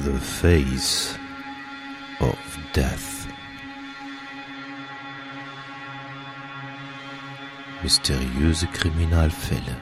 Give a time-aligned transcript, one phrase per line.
[0.00, 1.16] The Face
[2.18, 2.38] of
[2.72, 3.28] Death.
[7.82, 9.76] Mysteriöse Kriminalfälle.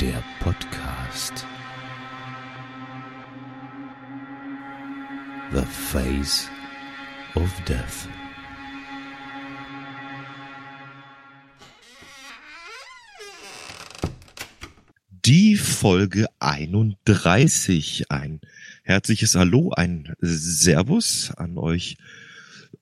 [0.00, 1.46] Der Podcast.
[5.52, 6.50] The Face
[7.34, 8.08] of Death.
[15.78, 18.06] Folge 31.
[18.10, 18.40] Ein
[18.82, 21.98] herzliches Hallo, ein Servus an euch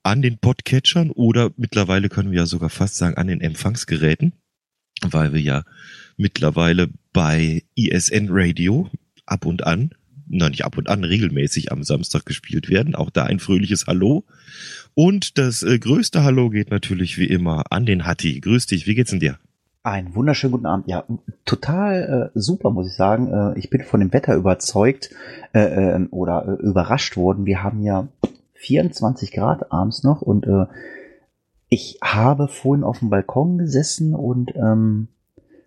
[0.02, 4.32] an den Podcatchern oder mittlerweile können wir ja sogar fast sagen an den Empfangsgeräten,
[5.02, 5.64] weil wir ja
[6.16, 8.90] mittlerweile bei ISN Radio
[9.26, 9.90] ab und an,
[10.26, 12.94] na nicht ab und an, regelmäßig am Samstag gespielt werden.
[12.94, 14.24] Auch da ein fröhliches Hallo.
[14.94, 18.40] Und das äh, größte Hallo geht natürlich wie immer an den Hatti.
[18.40, 19.38] Grüß dich, wie geht's denn dir?
[19.86, 20.88] Einen wunderschönen guten Abend.
[20.88, 21.04] Ja,
[21.44, 23.28] total äh, super, muss ich sagen.
[23.32, 25.10] Äh, ich bin von dem Wetter überzeugt
[25.54, 25.60] äh,
[25.94, 27.46] äh, oder äh, überrascht worden.
[27.46, 28.08] Wir haben ja
[28.54, 30.66] 24 Grad abends noch und äh,
[31.68, 35.06] ich habe vorhin auf dem Balkon gesessen und ähm,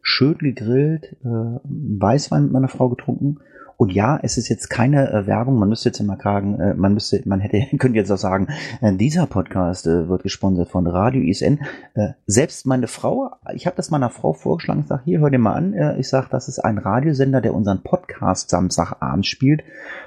[0.02, 3.38] schön gegrillt, äh, Weißwein mit meiner Frau getrunken
[3.80, 6.94] und ja, es ist jetzt keine äh, Werbung, man müsste jetzt immer sagen, äh, man
[6.94, 8.49] müsste, man hätte, könnte jetzt auch sagen,
[8.81, 11.59] äh, dieser Podcast äh, wird gesponsert von Radio ISN.
[11.94, 15.39] Äh, selbst meine Frau, ich habe das meiner Frau vorgeschlagen, ich sage, hier, hör dir
[15.39, 19.63] mal an, äh, ich sage, das ist ein Radiosender, der unseren Podcast Samstagabend spielt.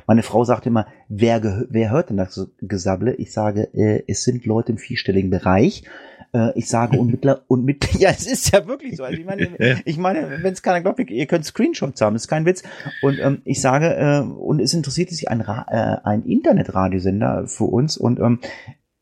[0.07, 3.14] Meine Frau sagt immer, wer, wer hört denn das Gesabble?
[3.14, 3.70] Ich sage,
[4.07, 5.84] es sind Leute im vierstelligen Bereich.
[6.33, 9.05] Äh, ich sage und mittler und mit ja, es ist ja wirklich so.
[9.05, 9.48] Also ich meine,
[9.84, 12.62] ich meine, wenn es keiner glaubt, ihr könnt Screenshots haben, ist kein Witz.
[13.02, 17.64] Und ähm, ich sage äh, und es interessiert sich ein Ra äh, ein Internetradiosender für
[17.64, 18.41] uns und ähm,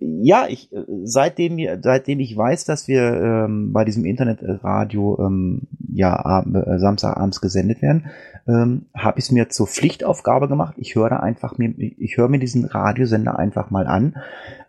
[0.03, 0.71] ja, ich
[1.05, 6.79] seitdem mir seitdem ich weiß, dass wir ähm, bei diesem Internetradio ähm, ja ab, äh,
[6.79, 8.07] Samstagabends gesendet werden,
[8.49, 10.75] ähm, habe ich es mir zur Pflichtaufgabe gemacht.
[10.79, 14.17] Ich höre einfach mir ich höre mir diesen Radiosender einfach mal an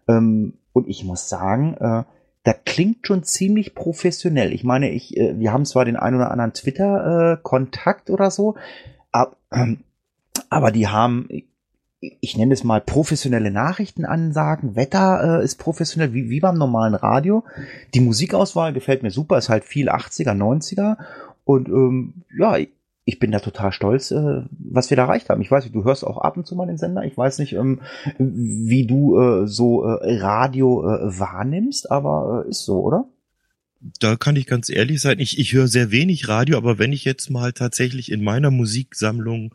[0.09, 2.03] ähm, und ich muss sagen, äh,
[2.43, 4.53] da klingt schon ziemlich professionell.
[4.53, 8.55] Ich meine, ich, äh, wir haben zwar den ein oder anderen Twitter-Kontakt äh, oder so,
[9.11, 9.75] ab, äh,
[10.49, 11.27] aber die haben,
[11.99, 17.43] ich nenne es mal professionelle Nachrichtenansagen, Wetter äh, ist professionell, wie, wie beim normalen Radio.
[17.93, 20.97] Die Musikauswahl gefällt mir super, ist halt viel 80er, 90er.
[21.43, 22.57] Und ähm, ja,
[23.11, 25.41] ich bin da total stolz, äh, was wir da erreicht haben.
[25.41, 27.03] Ich weiß nicht, du hörst auch ab und zu mal den Sender.
[27.03, 27.81] Ich weiß nicht, ähm,
[28.17, 33.05] wie du äh, so äh, Radio äh, wahrnimmst, aber äh, ist so, oder?
[33.99, 35.19] Da kann ich ganz ehrlich sein.
[35.19, 39.53] Ich, ich höre sehr wenig Radio, aber wenn ich jetzt mal tatsächlich in meiner Musiksammlung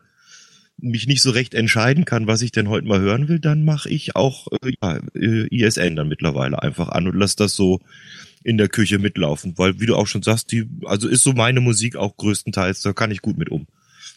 [0.79, 3.89] mich nicht so recht entscheiden kann, was ich denn heute mal hören will, dann mache
[3.89, 7.79] ich auch äh, ja, äh, ISN dann mittlerweile einfach an und lass das so
[8.47, 11.59] in der Küche mitlaufen, weil wie du auch schon sagst, die, also ist so meine
[11.59, 13.67] Musik auch größtenteils, da kann ich gut mit um.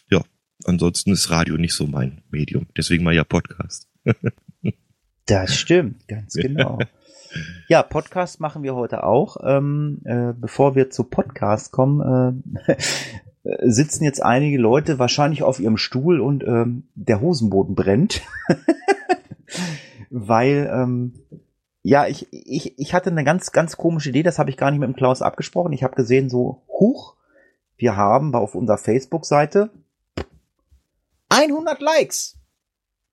[0.09, 0.21] Ja,
[0.63, 3.89] ansonsten ist Radio nicht so mein Medium, deswegen mal ja Podcast.
[5.25, 6.79] das stimmt, ganz genau.
[7.67, 9.35] Ja, Podcast machen wir heute auch.
[9.43, 12.77] Ähm, äh, bevor wir zu Podcast kommen, äh,
[13.63, 18.21] sitzen jetzt einige Leute wahrscheinlich auf ihrem Stuhl und ähm, der Hosenboden brennt.
[20.09, 21.15] Weil ähm,
[21.83, 24.79] ja, ich, ich, ich hatte eine ganz, ganz komische Idee, das habe ich gar nicht
[24.79, 25.73] mit dem Klaus abgesprochen.
[25.73, 27.15] Ich habe gesehen, so, huch,
[27.77, 29.71] wir haben auf unserer Facebook-Seite
[31.29, 32.37] 100 Likes.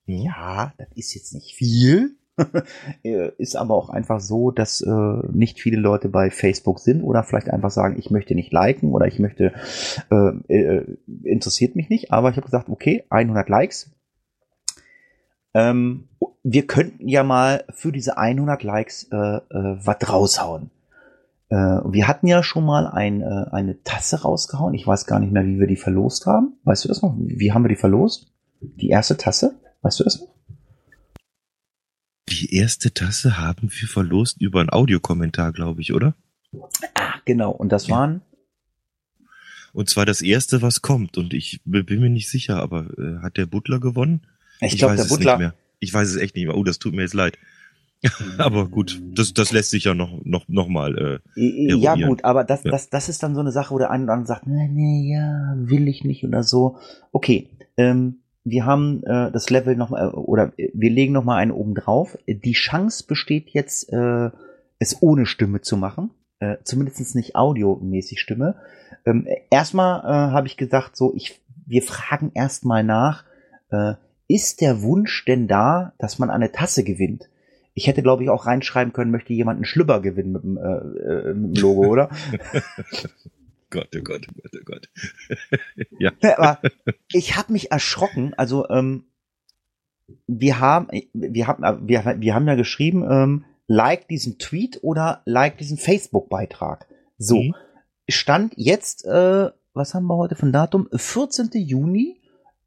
[0.05, 2.15] Ja, das ist jetzt nicht viel.
[3.37, 7.49] ist aber auch einfach so, dass äh, nicht viele Leute bei Facebook sind oder vielleicht
[7.49, 9.53] einfach sagen, ich möchte nicht liken oder ich möchte,
[10.09, 12.11] äh, äh, interessiert mich nicht.
[12.11, 13.91] Aber ich habe gesagt, okay, 100 Likes.
[15.59, 16.07] Ähm,
[16.43, 20.71] wir könnten ja mal für diese 100 Likes äh, äh, was raushauen.
[21.49, 24.73] Äh, wir hatten ja schon mal ein, äh, eine Tasse rausgehauen.
[24.73, 26.53] Ich weiß gar nicht mehr, wie wir die verlost haben.
[26.63, 27.13] Weißt du das noch?
[27.17, 28.31] Wie haben wir die verlost?
[28.61, 29.59] Die erste Tasse?
[29.81, 30.29] Weißt du das noch?
[32.29, 36.13] Die erste Tasse haben wir verlost über einen Audiokommentar, glaube ich, oder?
[36.93, 37.51] Ah, genau.
[37.51, 38.21] Und das waren?
[39.73, 41.17] Und zwar das erste, was kommt.
[41.17, 44.21] Und ich bin mir nicht sicher, aber äh, hat der Butler gewonnen?
[44.61, 45.53] Ich, ich glaube, der Butler.
[45.79, 46.57] Ich weiß es echt nicht mehr.
[46.57, 47.37] Oh, das tut mir jetzt leid.
[48.37, 51.21] aber gut, das, das lässt sich ja noch, noch, noch mal.
[51.35, 52.71] Äh, ja, gut, aber das, ja.
[52.71, 55.13] das, das ist dann so eine Sache, wo der eine oder andere sagt, nee, nee,
[55.13, 56.77] ja, will ich nicht oder so.
[57.11, 61.51] Okay, ähm, wir haben äh, das Level noch mal, oder wir legen noch mal einen
[61.51, 62.17] oben drauf.
[62.25, 64.29] Die Chance besteht jetzt, äh,
[64.79, 66.11] es ohne Stimme zu machen.
[66.39, 68.55] Äh, zumindest nicht audiomäßig Stimme.
[69.05, 73.25] Ähm, erstmal äh, habe ich gesagt, so, ich, wir fragen erstmal nach,
[73.71, 73.95] äh,
[74.29, 77.29] ist der Wunsch denn da, dass man eine Tasse gewinnt?
[77.73, 80.61] Ich hätte, glaube ich, auch reinschreiben können, möchte jemand einen Schlüpper gewinnen mit dem, äh,
[80.61, 82.09] äh, mit dem Logo, oder?
[83.71, 84.89] Gott, oh Gott, oh Gott, oh Gott.
[85.99, 86.11] ja.
[86.37, 86.59] Aber
[87.11, 88.33] ich habe mich erschrocken.
[88.35, 89.05] Also ähm,
[90.27, 95.57] wir haben, wir haben, wir, wir haben ja geschrieben, ähm, like diesen Tweet oder like
[95.57, 96.87] diesen Facebook-Beitrag.
[97.17, 97.55] So mhm.
[98.07, 100.87] stand jetzt, äh, was haben wir heute von Datum?
[100.93, 101.49] 14.
[101.53, 102.19] Juni,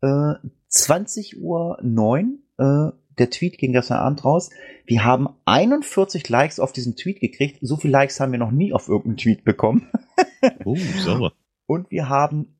[0.03, 0.35] äh,
[0.72, 2.38] 20 Uhr 9.
[2.58, 2.88] Äh,
[3.19, 4.50] der Tweet ging gestern Abend raus.
[4.86, 7.58] Wir haben 41 Likes auf diesen Tweet gekriegt.
[7.60, 9.90] So viele Likes haben wir noch nie auf irgendeinen Tweet bekommen.
[10.64, 11.32] oh, sauber.
[11.66, 12.56] Und wir haben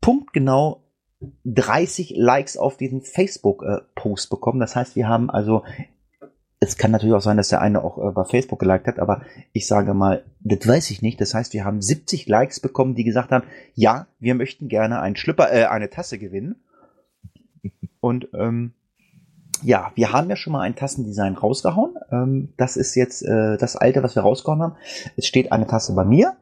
[0.00, 0.84] punktgenau
[1.44, 4.60] 30 Likes auf diesen Facebook-Post äh, bekommen.
[4.60, 5.64] Das heißt, wir haben also,
[6.60, 9.22] es kann natürlich auch sein, dass der eine auch äh, bei Facebook geliked hat, aber
[9.52, 11.20] ich sage mal, das weiß ich nicht.
[11.20, 15.16] Das heißt, wir haben 70 Likes bekommen, die gesagt haben, ja, wir möchten gerne einen
[15.16, 16.62] Schlüpper, äh, eine Tasse gewinnen.
[18.00, 18.72] Und ähm,
[19.62, 21.94] ja, wir haben ja schon mal ein Tassendesign rausgehauen.
[22.10, 24.76] Ähm, das ist jetzt äh, das alte, was wir rausgehauen haben.
[25.16, 26.36] Es steht eine Tasse bei mir.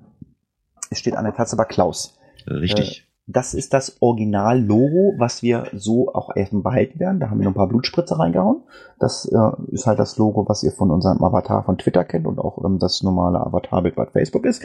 [0.91, 2.19] Es steht eine Tasse bei Klaus.
[2.47, 3.01] Richtig.
[3.01, 7.19] Äh, das ist das Original-Logo, was wir so auch erstmal behalten werden.
[7.19, 8.63] Da haben wir noch ein paar Blutspritze reingehauen.
[9.01, 12.39] Das äh, ist halt das Logo, was ihr von unserem Avatar von Twitter kennt und
[12.39, 14.63] auch ähm, das normale Avatarbild bei Facebook ist.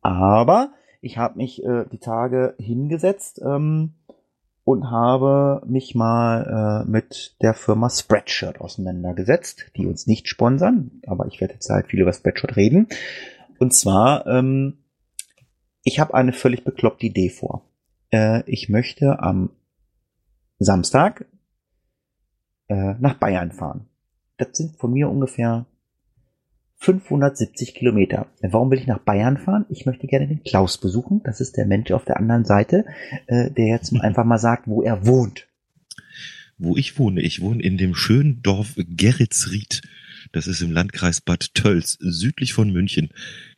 [0.00, 0.70] Aber
[1.02, 3.92] ich habe mich äh, die Tage hingesetzt ähm,
[4.64, 11.26] und habe mich mal äh, mit der Firma Spreadshirt auseinandergesetzt, die uns nicht sponsern, aber
[11.26, 12.88] ich werde jetzt halt viel über Spreadshirt reden.
[13.58, 14.84] Und zwar, ähm,
[15.82, 17.68] ich habe eine völlig bekloppte Idee vor.
[18.12, 19.50] Äh, ich möchte am
[20.58, 21.26] Samstag
[22.68, 23.88] äh, nach Bayern fahren.
[24.36, 25.66] Das sind von mir ungefähr
[26.82, 28.26] 570 Kilometer.
[28.40, 29.66] Warum will ich nach Bayern fahren?
[29.68, 31.20] Ich möchte gerne den Klaus besuchen.
[31.22, 32.84] Das ist der Mensch auf der anderen Seite,
[33.28, 35.46] äh, der jetzt einfach mal sagt, wo er wohnt.
[36.58, 37.20] Wo ich wohne?
[37.20, 39.82] Ich wohne in dem schönen Dorf Geretsried.
[40.32, 43.10] Das ist im Landkreis Bad Tölz, südlich von München,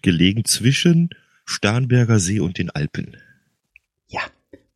[0.02, 1.08] gelegen zwischen
[1.46, 3.16] Starnberger See und den Alpen.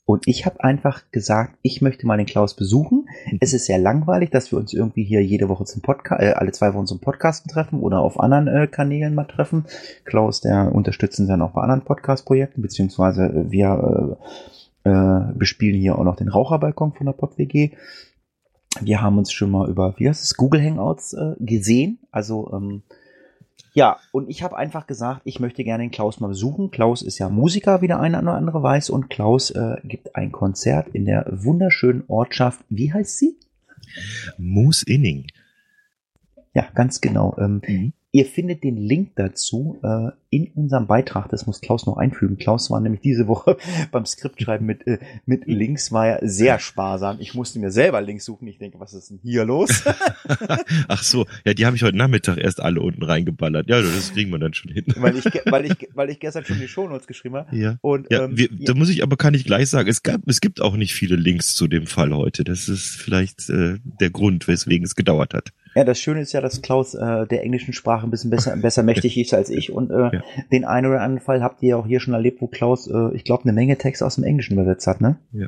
[0.09, 3.11] Und ich habe einfach gesagt, ich möchte mal den Klaus besuchen.
[3.31, 3.39] Mhm.
[3.43, 6.51] Es ist sehr langweilig, dass wir uns irgendwie hier jede Woche zum Podcast, äh, alle
[6.51, 9.67] zwei Wochen zum Podcasten treffen oder auf anderen äh, Kanälen mal treffen.
[10.07, 14.19] Klaus, der unterstützt uns dann auch bei anderen Podcast-Projekten, beziehungsweise äh, wir
[14.85, 17.73] äh, äh, bespielen hier auch noch den Raucherbalkon von der PodWG.
[18.81, 21.99] Wir haben uns schon mal über, wie heißt es, Google Hangouts äh, gesehen.
[22.11, 22.83] Also ähm,
[23.79, 26.73] ja, und ich habe einfach gesagt, ich möchte gerne den Klaus mal besuchen.
[26.73, 30.33] Klaus ist ja Musiker, wie der eine oder andere weiß, und Klaus äh, gibt ein
[30.33, 32.65] Konzert in der wunderschönen Ortschaft.
[32.71, 33.37] Wie heißt sie?
[34.37, 35.29] Moos Inning.
[36.55, 37.37] Ja, ganz genau.
[37.39, 37.93] Ähm, mhm.
[38.11, 41.29] Ihr findet den Link dazu äh, in unserem Beitrag.
[41.29, 42.39] Das muss Klaus noch einfügen.
[42.39, 43.59] Klaus war nämlich diese Woche
[43.93, 47.19] beim Skriptschreiben mit, äh, mit Links, war ja sehr sparsam.
[47.21, 48.49] Ich musste mir selber Links suchen.
[48.49, 49.85] Ich denke, was ist denn hier los?
[50.89, 53.69] Ach so, ja, die habe ich heute Nachmittag erst alle unten reingeballert.
[53.69, 54.87] Ja, das kriegen wir dann schon hin.
[54.97, 57.55] weil, ich, weil, ich, weil ich gestern schon die Shownotes geschrieben habe.
[57.55, 58.57] Ja, und, ja, ähm, wir, ja.
[58.65, 61.17] da muss ich aber, kann ich gleich sagen, es, gab, es gibt auch nicht viele
[61.17, 62.43] Links zu dem Fall heute.
[62.43, 65.53] Das ist vielleicht äh, der Grund, weswegen es gedauert hat.
[65.75, 68.83] Ja, das Schöne ist ja, dass Klaus äh, der englischen Sprache ein bisschen besser, besser
[68.83, 69.71] mächtig ist als ich.
[69.73, 70.23] Und äh, ja.
[70.53, 73.25] den einen oder anderen Fall habt ihr auch hier schon erlebt, wo Klaus, äh, ich
[73.25, 75.19] glaube, eine Menge Text aus dem Englischen übersetzt hat, ne?
[75.33, 75.47] Ja.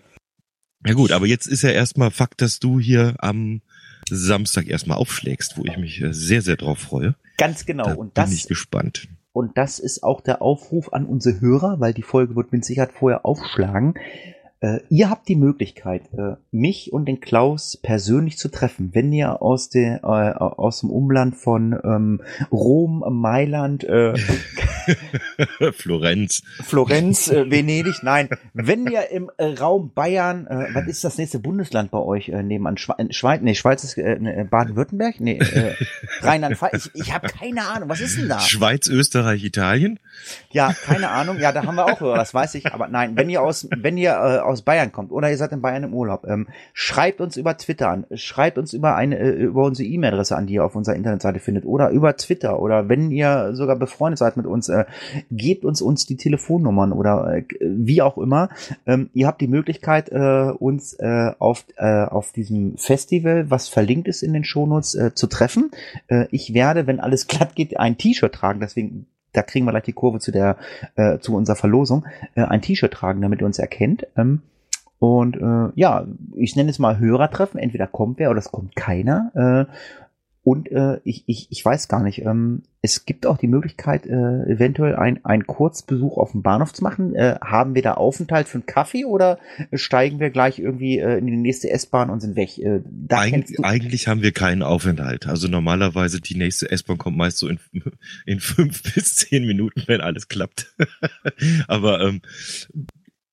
[0.86, 3.60] Ja gut, aber jetzt ist ja erstmal Fakt, dass du hier am
[4.08, 7.16] Samstag erstmal aufschlägst, wo ich mich äh, sehr, sehr drauf freue.
[7.36, 7.84] Ganz genau.
[7.84, 9.08] Da und das, bin ich gespannt.
[9.32, 12.92] Und das ist auch der Aufruf an unsere Hörer, weil die Folge wird mit Sicherheit
[12.92, 13.94] vorher aufschlagen.
[14.62, 19.40] Äh, ihr habt die Möglichkeit, äh, mich und den Klaus persönlich zu treffen, wenn ihr
[19.40, 22.20] aus, der, äh, aus dem Umland von ähm,
[22.52, 24.12] Rom, Mailand, äh,
[25.72, 31.38] Florenz, Florenz, äh, Venedig, nein, wenn ihr im äh, Raum Bayern, was ist das nächste
[31.38, 32.76] Bundesland bei euch nebenan?
[32.76, 35.74] Schwe Schweiz, nee, Schweiz ist ne, Baden-Württemberg, nee, äh,
[36.20, 36.90] Rheinland-Pfalz.
[36.92, 38.40] Ich, ich habe keine Ahnung, was ist denn da?
[38.40, 39.98] Schweiz, Österreich, Italien?
[40.50, 41.38] Ja, keine Ahnung.
[41.38, 42.72] Ja, da haben wir auch, das weiß ich.
[42.72, 45.84] Aber nein, wenn ihr aus, wenn ihr aus Bayern kommt oder ihr seid in Bayern
[45.84, 49.88] im Urlaub, ähm, schreibt uns über Twitter an, schreibt uns über eine äh, über unsere
[49.88, 53.76] E-Mail-Adresse an, die ihr auf unserer Internetseite findet oder über Twitter oder wenn ihr sogar
[53.76, 54.84] befreundet seid mit uns, äh,
[55.30, 58.50] gebt uns uns die Telefonnummern oder äh, wie auch immer.
[58.86, 64.08] Ähm, ihr habt die Möglichkeit, äh, uns äh, auf äh, auf diesem Festival, was verlinkt
[64.08, 65.70] ist in den Shownotes, äh, zu treffen.
[66.08, 68.60] Äh, ich werde, wenn alles glatt geht, ein T-Shirt tragen.
[68.60, 70.56] Deswegen da kriegen wir gleich die Kurve zu der,
[70.96, 74.06] äh, zu unserer Verlosung, äh, ein T-Shirt tragen, damit ihr uns erkennt.
[74.16, 74.42] Ähm,
[74.98, 76.06] und äh, ja,
[76.36, 77.58] ich nenne es mal Hörertreffen.
[77.58, 79.66] Entweder kommt wer oder es kommt keiner.
[79.68, 79.72] Äh,
[80.50, 84.50] Und äh, ich, ich, ich weiß gar nicht, ähm, es gibt auch die Möglichkeit, äh,
[84.50, 87.14] eventuell ein, einen Kurzbesuch auf dem Bahnhof zu machen.
[87.14, 89.38] Äh, haben wir da Aufenthalt für einen Kaffee oder
[89.72, 92.58] steigen wir gleich irgendwie äh, in die nächste S-Bahn und sind weg?
[92.58, 92.80] Äh,
[93.10, 95.28] Eig eigentlich haben wir keinen Aufenthalt.
[95.28, 97.60] Also normalerweise die nächste S-Bahn kommt meist so in,
[98.26, 100.74] in fünf bis zehn Minuten, wenn alles klappt.
[101.68, 102.22] Aber ähm,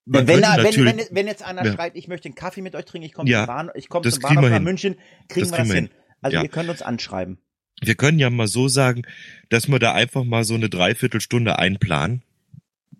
[0.05, 1.73] wenn, wenn, wenn, wenn, jetzt einer ja.
[1.73, 4.03] schreit, ich möchte einen Kaffee mit euch trinken, ich komme ja, zum, Bahn, ich komm
[4.03, 4.97] zum Bahnhof nach München,
[5.27, 5.89] kriegen das wir das hin.
[6.21, 6.43] Also ja.
[6.43, 7.37] ihr könnt uns anschreiben.
[7.81, 9.03] Wir können ja mal so sagen,
[9.49, 12.23] dass wir da einfach mal so eine Dreiviertelstunde einplanen.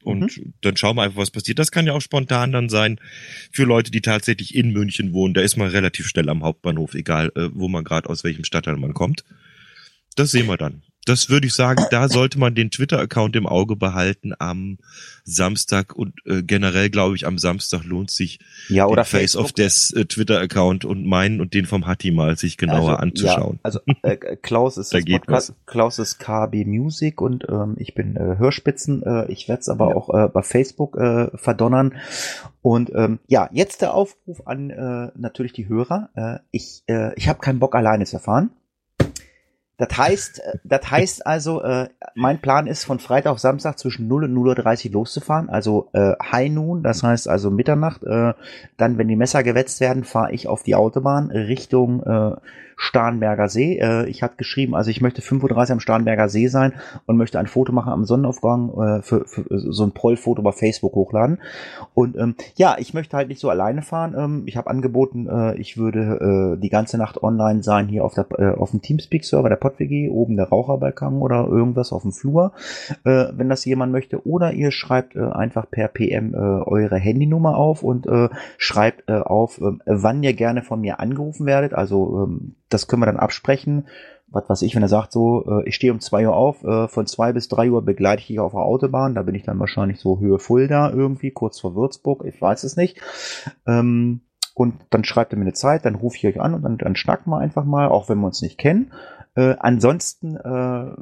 [0.03, 0.53] Und mhm.
[0.61, 1.59] dann schauen wir einfach, was passiert.
[1.59, 2.99] Das kann ja auch spontan dann sein
[3.51, 5.33] für Leute, die tatsächlich in München wohnen.
[5.33, 8.77] Da ist man relativ schnell am Hauptbahnhof, egal äh, wo man gerade aus welchem Stadtteil
[8.77, 9.25] man kommt.
[10.15, 13.75] Das sehen wir dann das würde ich sagen, da sollte man den Twitter-Account im Auge
[13.75, 14.77] behalten am
[15.23, 19.51] Samstag und äh, generell glaube ich am Samstag lohnt sich ja, oder den Face of
[19.51, 23.55] Death äh, Twitter-Account und meinen und den vom Hatti mal sich genauer also, anzuschauen.
[23.55, 25.65] Ja, also äh, Klaus ist da geht Podcast, was.
[25.65, 29.03] Klaus ist KB Music und ähm, ich bin äh, Hörspitzen.
[29.03, 29.95] Äh, ich werde es aber ja.
[29.95, 31.95] auch äh, bei Facebook äh, verdonnern.
[32.61, 36.09] Und ähm, ja, jetzt der Aufruf an äh, natürlich die Hörer.
[36.15, 38.51] Äh, ich äh, ich habe keinen Bock alleine zu erfahren.
[39.77, 44.07] Das heißt, äh, das heißt also, äh, mein Plan ist von Freitag auf Samstag zwischen
[44.07, 48.03] 0 und 0.30 Uhr loszufahren, also äh, High Noon, das heißt also Mitternacht.
[48.03, 48.33] Äh,
[48.77, 52.35] dann, wenn die Messer gewetzt werden, fahre ich auf die Autobahn Richtung äh,
[52.77, 53.77] Starnberger See.
[53.79, 56.73] Äh, ich hatte geschrieben, also ich möchte 5.30 Uhr am Starnberger See sein
[57.07, 60.93] und möchte ein Foto machen am Sonnenaufgang, äh, für, für so ein Prollfoto bei Facebook
[60.93, 61.39] hochladen.
[61.95, 64.15] Und ähm, ja, ich möchte halt nicht so alleine fahren.
[64.17, 68.13] Ähm, ich habe angeboten, äh, ich würde äh, die ganze Nacht online sein hier auf,
[68.13, 72.53] der, äh, auf dem Teamspeak-Server der PodWG, oben der Raucherbalkon oder irgendwas auf dem Flur,
[73.03, 74.27] äh, wenn das jemand möchte.
[74.27, 78.29] Oder ihr schreibt äh, einfach per PM äh, eure Handynummer auf und äh,
[78.59, 81.73] schreibt äh, auf, äh, wann ihr gerne von mir angerufen werdet.
[81.73, 83.87] Also ähm, das können wir dann absprechen.
[84.29, 86.87] Was weiß ich, wenn er sagt so, äh, ich stehe um zwei Uhr auf, äh,
[86.87, 89.59] von zwei bis drei Uhr begleite ich dich auf der Autobahn, da bin ich dann
[89.59, 93.01] wahrscheinlich so Höhe Fulda irgendwie, kurz vor Würzburg, ich weiß es nicht.
[93.65, 94.21] Ähm,
[94.53, 96.95] und dann schreibt er mir eine Zeit, dann rufe ich euch an und dann, dann
[96.95, 98.91] schnacken wir einfach mal, auch wenn wir uns nicht kennen.
[99.35, 100.95] Äh, ansonsten äh,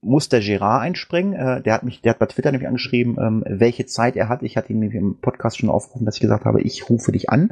[0.00, 1.32] muss der Gerard einspringen.
[1.34, 4.42] Äh, der hat mich, der hat bei Twitter nämlich angeschrieben, ähm, welche Zeit er hat.
[4.42, 7.30] Ich hatte ihn nämlich im Podcast schon aufgerufen, dass ich gesagt habe, ich rufe dich
[7.30, 7.50] an.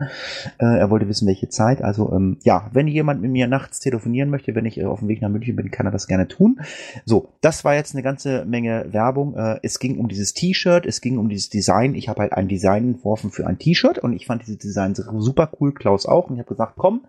[0.59, 1.83] Äh, er wollte wissen, welche Zeit.
[1.83, 5.09] Also ähm, ja, wenn jemand mit mir nachts telefonieren möchte, wenn ich äh, auf dem
[5.09, 6.61] Weg nach München bin, kann er das gerne tun.
[7.05, 9.37] So, das war jetzt eine ganze Menge Werbung.
[9.37, 11.95] Äh, es ging um dieses T-Shirt, es ging um dieses Design.
[11.95, 15.51] Ich habe halt ein Design entworfen für ein T-Shirt und ich fand dieses Design super
[15.61, 16.29] cool, Klaus auch.
[16.29, 17.03] Und ich habe gesagt, komm,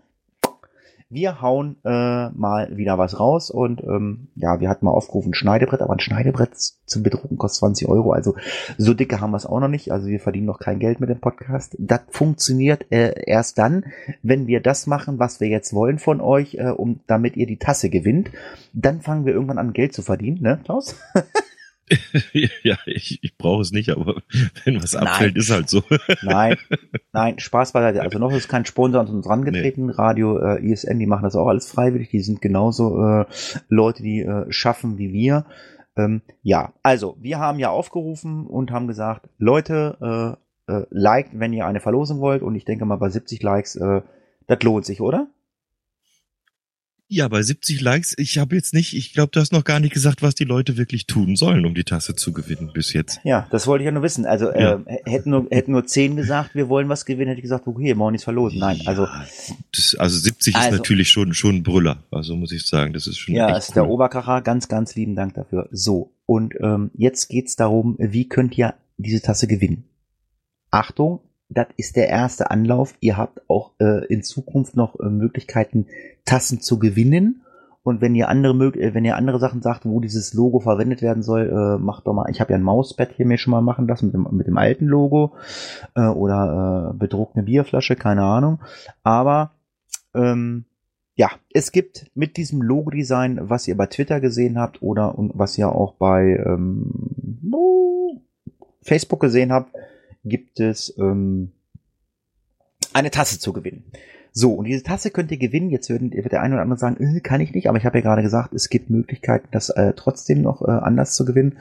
[1.09, 5.81] wir hauen äh, mal wieder was raus und ähm, ja, wir hatten mal aufgerufen Schneidebrett,
[5.81, 8.35] aber ein Schneidebrett zum Bedrucken kostet 20 Euro, also
[8.77, 11.09] so dicke haben wir es auch noch nicht, also wir verdienen noch kein Geld mit
[11.09, 11.75] dem Podcast.
[11.79, 13.85] Das funktioniert äh, erst dann,
[14.21, 17.57] wenn wir das machen, was wir jetzt wollen von euch, äh, um damit ihr die
[17.57, 18.29] Tasse gewinnt.
[18.73, 20.95] Dann fangen wir irgendwann an Geld zu verdienen, ne, Klaus?
[22.63, 24.21] ja, ich, ich brauche es nicht, aber
[24.65, 25.41] wenn was abfällt, nein.
[25.41, 25.83] ist halt so.
[26.21, 26.57] nein,
[27.13, 28.01] nein, Spaß beiseite.
[28.01, 29.87] Also noch ist kein Sponsor an uns rangetreten.
[29.87, 29.93] Nee.
[29.93, 32.09] Radio äh, ISN, die machen das auch alles freiwillig.
[32.09, 33.25] Die sind genauso äh,
[33.69, 35.45] Leute, die äh, schaffen wie wir.
[35.95, 41.53] Ähm, ja, also wir haben ja aufgerufen und haben gesagt, Leute, äh, äh, liked, wenn
[41.53, 42.41] ihr eine Verlosung wollt.
[42.41, 44.01] Und ich denke mal, bei 70 Likes, äh,
[44.47, 45.27] das lohnt sich, oder?
[47.09, 49.93] Ja, bei 70 Likes, ich habe jetzt nicht, ich glaube, du hast noch gar nicht
[49.93, 53.21] gesagt, was die Leute wirklich tun sollen, um die Tasse zu gewinnen bis jetzt.
[53.23, 54.25] Ja, das wollte ich ja nur wissen.
[54.25, 54.83] Also ja.
[54.85, 57.93] äh, hätten, nur, hätten nur 10 gesagt, wir wollen was gewinnen, hätte ich gesagt, okay,
[57.93, 58.59] morgen ist verlosen.
[58.59, 59.07] Nein, ja, also.
[59.73, 63.07] Das, also 70 also, ist natürlich schon, schon ein Brüller, also muss ich sagen, das
[63.07, 63.35] ist schon.
[63.35, 63.73] Ja, ist cool.
[63.75, 65.69] der Oberkracher, ganz, ganz lieben Dank dafür.
[65.71, 69.85] So, und ähm, jetzt geht's darum, wie könnt ihr diese Tasse gewinnen?
[70.71, 72.95] Achtung, das ist der erste Anlauf.
[72.99, 75.87] Ihr habt auch äh, in Zukunft noch äh, Möglichkeiten,
[76.25, 77.43] Tassen zu gewinnen.
[77.83, 81.23] Und wenn ihr andere äh, wenn ihr andere Sachen sagt, wo dieses Logo verwendet werden
[81.23, 82.29] soll, äh, macht doch mal.
[82.29, 84.57] Ich habe ja ein Mauspad hier mir schon mal machen lassen mit dem, mit dem
[84.57, 85.35] alten Logo
[85.95, 88.59] äh, oder äh, bedruckte Bierflasche, keine Ahnung.
[89.03, 89.51] Aber
[90.13, 90.65] ähm,
[91.15, 95.57] ja, es gibt mit diesem Logo-Design, was ihr bei Twitter gesehen habt oder und was
[95.57, 96.91] ihr auch bei ähm,
[98.83, 99.73] Facebook gesehen habt,
[100.27, 101.53] gibt es ähm,
[102.93, 103.91] eine Tasse zu gewinnen.
[104.31, 105.71] So, und diese Tasse könnt ihr gewinnen.
[105.71, 107.97] Jetzt wird, wird der eine oder andere sagen, äh, kann ich nicht, aber ich habe
[107.97, 111.57] ja gerade gesagt, es gibt Möglichkeiten, das äh, trotzdem noch äh, anders zu gewinnen.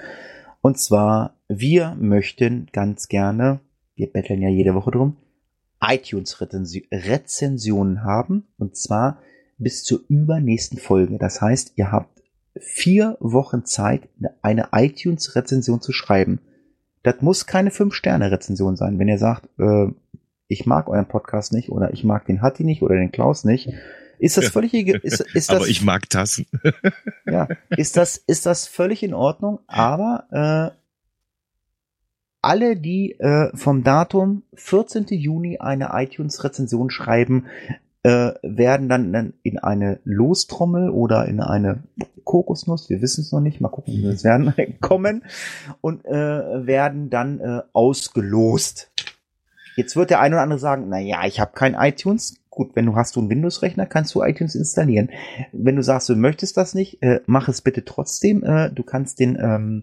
[0.60, 3.60] Und zwar, wir möchten ganz gerne,
[3.94, 5.16] wir betteln ja jede Woche drum,
[5.80, 8.46] iTunes-Rezensionen haben.
[8.58, 9.20] Und zwar
[9.58, 11.18] bis zur übernächsten Folge.
[11.18, 12.22] Das heißt, ihr habt
[12.58, 14.08] vier Wochen Zeit,
[14.42, 16.40] eine iTunes-Rezension zu schreiben.
[17.06, 18.98] Das muss keine Fünf-Sterne-Rezension sein.
[18.98, 19.86] Wenn ihr sagt, äh,
[20.48, 23.68] ich mag euren Podcast nicht oder ich mag den Hatti nicht oder den Klaus nicht,
[24.18, 26.46] Ist das völlig, ist, ist das, Aber ich mag Tassen.
[27.26, 27.46] ja,
[27.76, 30.76] ist das, ist das völlig in Ordnung, aber äh,
[32.42, 35.06] alle, die äh, vom Datum 14.
[35.10, 37.46] Juni eine iTunes-Rezension schreiben,
[38.06, 41.82] äh, werden dann in eine Lostrommel oder in eine
[42.22, 45.24] Kokosnuss, wir wissen es noch nicht, mal gucken, wie wir es werden, kommen
[45.80, 48.92] und äh, werden dann äh, ausgelost.
[49.74, 52.36] Jetzt wird der eine oder andere sagen, na ja, ich habe kein iTunes.
[52.48, 55.10] Gut, wenn du hast du einen Windows-Rechner, kannst du iTunes installieren.
[55.52, 58.44] Wenn du sagst, du möchtest das nicht, äh, mach es bitte trotzdem.
[58.44, 59.82] Äh, du kannst den ähm,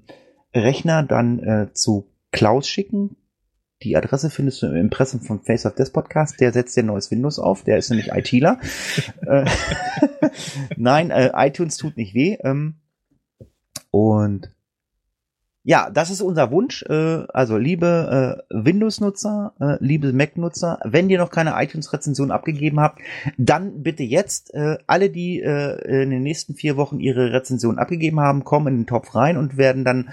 [0.56, 3.18] Rechner dann äh, zu Klaus schicken.
[3.84, 6.40] Die Adresse findest du im Impressum vom Face of Death Podcast.
[6.40, 7.64] Der setzt dir neues Windows auf.
[7.64, 8.60] Der ist nämlich ITler.
[9.26, 9.46] Äh,
[10.78, 12.38] Nein, äh, iTunes tut nicht weh.
[12.44, 12.76] Ähm,
[13.92, 14.50] und
[15.64, 16.84] ja, das ist unser Wunsch.
[16.84, 23.00] Äh, also, liebe äh, Windows-Nutzer, äh, liebe Mac-Nutzer, wenn ihr noch keine iTunes-Rezension abgegeben habt,
[23.38, 24.54] dann bitte jetzt.
[24.54, 28.80] Äh, alle, die äh, in den nächsten vier Wochen ihre Rezension abgegeben haben, kommen in
[28.82, 30.10] den Topf rein und werden dann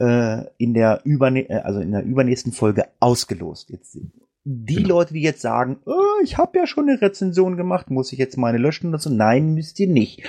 [0.00, 3.70] äh, in der überne äh, also in der übernächsten Folge ausgelost.
[3.70, 3.98] Jetzt
[4.44, 4.88] die genau.
[4.88, 8.38] Leute, die jetzt sagen, oh, ich habe ja schon eine Rezension gemacht, muss ich jetzt
[8.38, 9.10] meine löschen oder so?
[9.10, 10.22] Nein, müsst ihr nicht.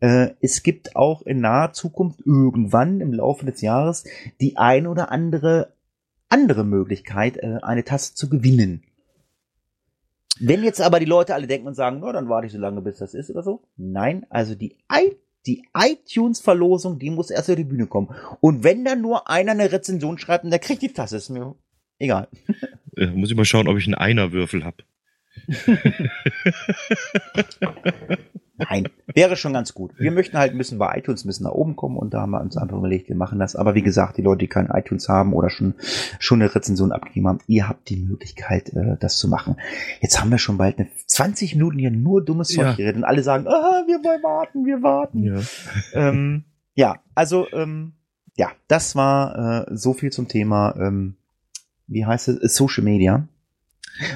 [0.00, 4.04] Äh, es gibt auch in naher Zukunft irgendwann im Laufe des Jahres
[4.40, 5.74] die ein oder andere
[6.28, 8.82] andere Möglichkeit, äh, eine Tasse zu gewinnen.
[10.40, 12.82] Wenn jetzt aber die Leute alle denken und sagen, no, dann warte ich so lange,
[12.82, 13.62] bis das ist oder so.
[13.76, 18.12] Nein, also die I die iTunes-Verlosung, die muss erst auf die Bühne kommen.
[18.40, 21.54] Und wenn dann nur einer eine Rezension schreibt und der kriegt die Tasse, ist mir
[21.98, 22.28] egal.
[22.96, 24.78] Äh, muss ich mal schauen, ob ich einen Einerwürfel habe.
[28.58, 29.92] Nein, wäre schon ganz gut.
[29.98, 32.56] Wir möchten halt müssen bei iTunes müssen nach oben kommen und da haben wir uns
[32.56, 33.54] einfach überlegt, wir machen das.
[33.54, 35.74] Aber wie gesagt, die Leute, die kein iTunes haben oder schon
[36.18, 39.56] schon eine Rezension abgegeben haben, ihr habt die Möglichkeit, äh, das zu machen.
[40.00, 42.72] Jetzt haben wir schon bald eine 20 Minuten hier nur dummes Zeug ja.
[42.72, 45.22] geredet und alle sagen, ah, wir wollen warten, wir warten.
[45.22, 45.40] Ja,
[45.92, 47.92] ähm, ja also ähm,
[48.36, 50.74] ja, das war äh, so viel zum Thema.
[50.78, 51.16] Ähm,
[51.86, 53.28] wie heißt es, Social Media.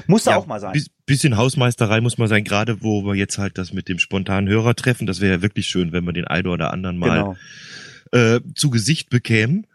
[0.07, 0.81] Muss da ja, auch mal sein.
[1.05, 4.75] Bisschen Hausmeisterei muss mal sein, gerade wo wir jetzt halt das mit dem spontanen Hörer
[4.75, 5.07] treffen.
[5.07, 7.35] Das wäre ja wirklich schön, wenn wir den einen oder anderen mal
[8.11, 8.35] genau.
[8.35, 9.67] äh, zu Gesicht bekämen.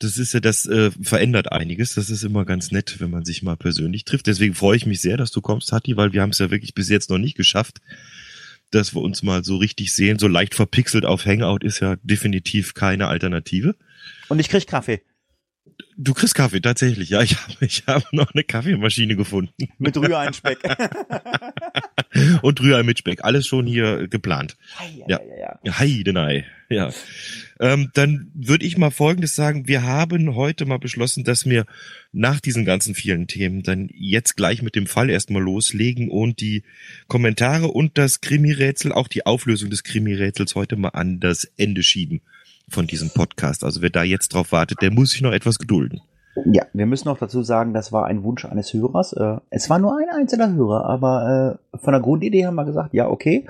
[0.00, 1.94] Das ist ja, das äh, verändert einiges.
[1.94, 4.26] Das ist immer ganz nett, wenn man sich mal persönlich trifft.
[4.26, 6.74] Deswegen freue ich mich sehr, dass du kommst, Hatti, weil wir haben es ja wirklich
[6.74, 7.80] bis jetzt noch nicht geschafft,
[8.70, 10.18] dass wir uns mal so richtig sehen.
[10.18, 13.76] So leicht verpixelt auf Hangout ist ja definitiv keine Alternative.
[14.28, 15.00] Und ich krieg Kaffee.
[15.96, 17.10] Du kriegst Kaffee, tatsächlich.
[17.10, 19.68] Ja, ich habe ich hab noch eine Kaffeemaschine gefunden.
[19.78, 20.58] Mit Rührei-Speck.
[22.42, 23.24] Und Rührei mit Speck.
[23.24, 24.56] Alles schon hier geplant.
[24.78, 25.78] Hei, ja, ja, ja.
[25.78, 26.46] Heidenei.
[26.68, 26.90] Ja.
[27.60, 29.68] Ähm, dann würde ich mal Folgendes sagen.
[29.68, 31.66] Wir haben heute mal beschlossen, dass wir
[32.12, 36.62] nach diesen ganzen vielen Themen dann jetzt gleich mit dem Fall erstmal loslegen und die
[37.08, 42.22] Kommentare und das Krimi-Rätsel, auch die Auflösung des Krimi-Rätsels heute mal an das Ende schieben
[42.68, 43.64] von diesem Podcast.
[43.64, 46.00] Also wer da jetzt drauf wartet, der muss sich noch etwas gedulden.
[46.44, 49.12] Ja, wir müssen auch dazu sagen, das war ein Wunsch eines Hörers.
[49.12, 52.92] Äh, es war nur ein einzelner Hörer, aber äh, von der Grundidee haben wir gesagt,
[52.92, 53.46] ja, okay,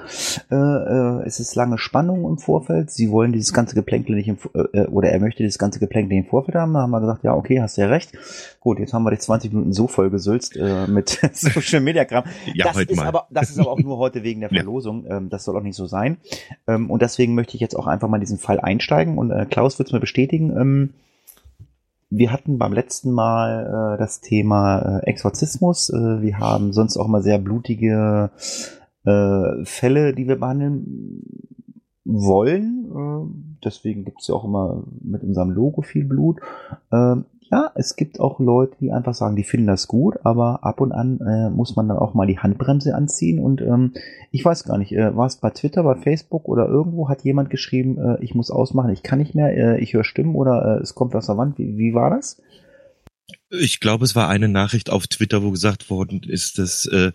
[0.51, 2.91] äh, äh, es ist lange Spannung im Vorfeld.
[2.91, 6.15] Sie wollen dieses ganze Geplänkel nicht im, äh, äh, oder er möchte dieses ganze Geplänkel
[6.15, 6.75] nicht im Vorfeld haben.
[6.75, 8.13] Da haben wir gesagt, ja, okay, hast ja recht.
[8.61, 12.25] Gut, jetzt haben wir die 20 Minuten so vollgesülzt äh, mit Social Media Kram.
[12.55, 13.07] Ja, das ist mal.
[13.07, 15.07] aber das ist aber auch nur heute wegen der Verlosung.
[15.07, 15.17] Ja.
[15.17, 16.19] Ähm, das soll auch nicht so sein.
[16.67, 19.47] Ähm, und deswegen möchte ich jetzt auch einfach mal in diesen Fall einsteigen und äh,
[19.49, 20.93] Klaus wird es mir bestätigen.
[22.15, 25.91] Ähm, wir hatten beim letzten Mal äh, das Thema äh, Exorzismus.
[25.91, 28.31] Äh, wir haben sonst auch mal sehr blutige
[29.05, 31.23] äh, Fälle, die wir behandeln
[32.05, 32.87] wollen.
[32.91, 36.41] Äh, deswegen gibt's ja auch immer mit unserem Logo viel Blut.
[36.91, 37.17] Äh,
[37.51, 40.93] ja, es gibt auch Leute, die einfach sagen, die finden das gut, aber ab und
[40.93, 43.93] an äh, muss man dann auch mal die Handbremse anziehen und ähm,
[44.31, 47.51] ich weiß gar nicht, äh, war es bei Twitter, bei Facebook oder irgendwo hat jemand
[47.51, 50.83] geschrieben, äh, ich muss ausmachen, ich kann nicht mehr, äh, ich höre Stimmen oder äh,
[50.83, 51.59] es kommt aus der Wand.
[51.59, 52.41] Wie, wie war das?
[53.51, 57.13] Ich glaube, es war eine Nachricht auf Twitter, wo gesagt worden ist, das äh,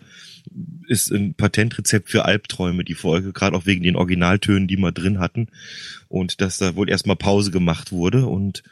[0.88, 5.18] ist ein Patentrezept für Albträume, die Folge, gerade auch wegen den Originaltönen, die wir drin
[5.18, 5.48] hatten.
[6.08, 8.26] Und dass da wohl erstmal Pause gemacht wurde.
[8.26, 8.62] Und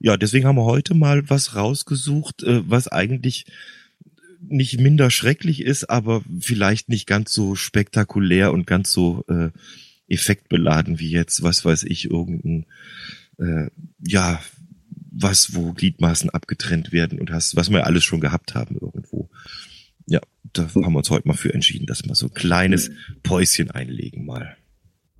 [0.00, 3.46] ja, deswegen haben wir heute mal was rausgesucht, äh, was eigentlich
[4.40, 9.50] nicht minder schrecklich ist, aber vielleicht nicht ganz so spektakulär und ganz so äh,
[10.08, 12.66] effektbeladen wie jetzt, was weiß ich, irgendein,
[13.38, 13.70] äh,
[14.06, 14.40] ja,
[15.10, 19.28] was, wo Gliedmaßen abgetrennt werden und hast, was wir alles schon gehabt haben irgendwo.
[20.06, 20.20] Ja,
[20.52, 22.90] da haben wir uns heute mal für entschieden, dass wir so ein kleines
[23.22, 24.56] Päuschen einlegen mal.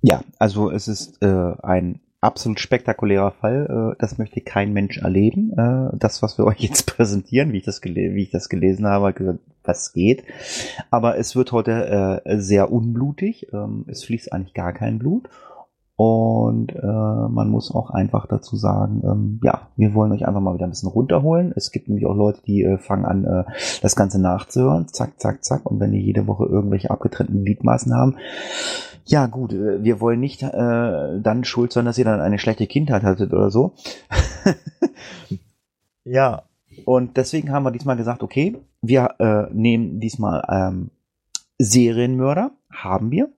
[0.01, 3.93] Ja, also es ist äh, ein absolut spektakulärer Fall.
[3.93, 5.53] Äh, das möchte kein Mensch erleben.
[5.57, 9.13] Äh, das, was wir euch jetzt präsentieren, wie ich das, wie ich das gelesen habe,
[9.13, 10.23] gesagt, was geht.
[10.89, 13.47] Aber es wird heute äh, sehr unblutig.
[13.53, 15.29] Ähm, es fließt eigentlich gar kein Blut.
[16.01, 20.65] Und man muss auch einfach dazu sagen, ähm, ja, wir wollen euch einfach mal wieder
[20.65, 21.51] ein bisschen runterholen.
[21.57, 23.45] Es gibt nämlich auch Leute, die fangen an,
[23.81, 24.87] das Ganze nachzuhören.
[24.87, 25.69] Zack, zack, zack.
[25.69, 28.15] Und wenn die jede Woche irgendwelche abgetrennten Gliedmaßen haben,
[29.11, 32.67] ja gut, äh, wir wollen nicht äh, dann schuld sein, dass ihr dann eine schlechte
[32.67, 33.73] Kindheit hattet oder so.
[36.03, 36.43] ja,
[36.85, 40.89] und deswegen haben wir diesmal gesagt, okay, wir äh, nehmen diesmal ähm,
[41.57, 43.29] Serienmörder, haben wir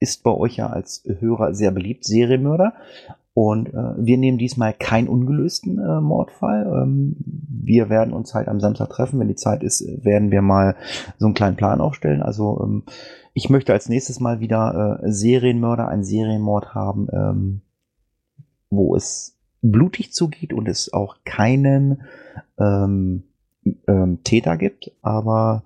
[0.00, 2.74] ist bei euch ja als Hörer sehr beliebt, Serienmörder.
[3.34, 6.66] Und äh, wir nehmen diesmal keinen ungelösten äh, Mordfall.
[6.66, 7.16] Ähm,
[7.68, 9.20] wir werden uns halt am Samstag treffen.
[9.20, 10.74] Wenn die Zeit ist, werden wir mal
[11.18, 12.22] so einen kleinen Plan aufstellen.
[12.22, 12.82] Also ähm,
[13.34, 17.60] ich möchte als nächstes mal wieder äh, Serienmörder, einen Serienmord haben, ähm,
[18.70, 22.02] wo es blutig zugeht und es auch keinen
[22.58, 23.24] ähm,
[23.86, 24.90] ähm, Täter gibt.
[25.02, 25.62] Aber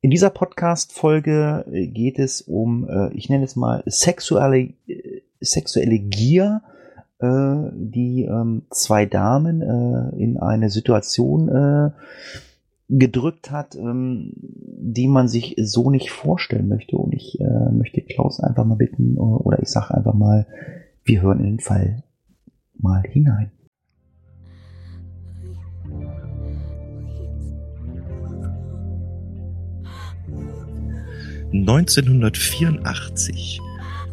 [0.00, 5.98] in dieser Podcast-Folge äh, geht es um, äh, ich nenne es mal, sexuelle, äh, sexuelle
[5.98, 6.62] Gier,
[7.74, 9.60] die ähm, zwei Damen
[10.16, 11.92] in eine Situation
[12.88, 16.96] gedrückt hat, ähm, die man sich so nicht vorstellen möchte.
[16.96, 17.38] Und ich
[17.72, 20.46] möchte Klaus einfach mal bitten, oder ich sage einfach mal,
[21.04, 22.02] wir hören in den Fall
[22.76, 23.50] mal hinein.
[31.54, 33.60] 1984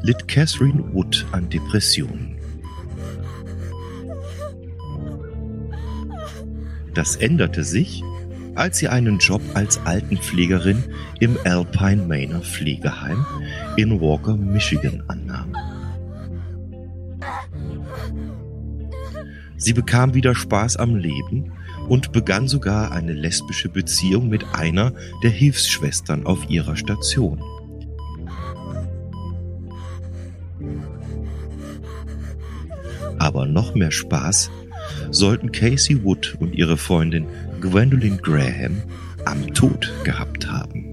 [0.04, 2.41] litt Catherine Wood an Depressionen.
[6.94, 8.04] Das änderte sich,
[8.56, 10.84] als sie einen Job als Altenpflegerin
[11.20, 13.26] im Alpine Manor Pflegeheim
[13.78, 15.56] in Walker, Michigan annahm.
[19.56, 21.54] Sie bekam wieder Spaß am Leben
[21.88, 24.92] und begann sogar eine lesbische Beziehung mit einer
[25.24, 27.42] der Hilfsschwestern auf ihrer Station.
[33.20, 34.50] Aber noch mehr Spaß
[35.12, 37.28] sollten Casey Wood und ihre Freundin
[37.60, 38.82] Gwendolyn Graham
[39.26, 40.88] am Tod gehabt haben.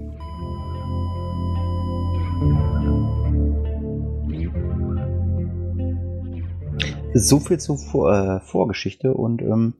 [7.14, 9.74] So viel zur Vor äh, Vorgeschichte und ähm,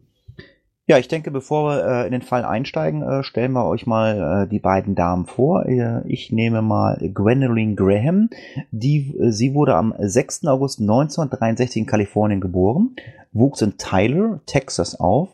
[0.89, 4.45] ja, ich denke, bevor wir äh, in den Fall einsteigen, äh, stellen wir euch mal
[4.45, 5.67] äh, die beiden Damen vor.
[5.67, 8.31] Äh, ich nehme mal Gwendolyn Graham.
[8.71, 10.47] Die, äh, sie wurde am 6.
[10.47, 12.97] August 1963 in Kalifornien geboren,
[13.33, 15.29] wuchs in Tyler, Texas auf.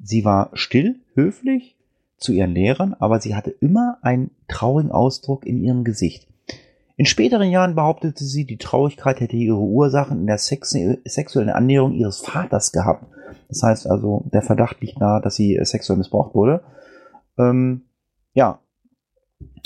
[0.00, 1.74] Sie war still, höflich
[2.16, 6.28] zu ihren Lehrern, aber sie hatte immer einen traurigen Ausdruck in ihrem Gesicht.
[6.96, 12.20] In späteren Jahren behauptete sie, die Traurigkeit hätte ihre Ursachen in der sexuellen Annäherung ihres
[12.20, 13.04] Vaters gehabt.
[13.48, 16.62] Das heißt also, der Verdacht liegt nahe, dass sie äh, sexuell missbraucht wurde.
[17.36, 17.82] Ähm,
[18.32, 18.60] ja.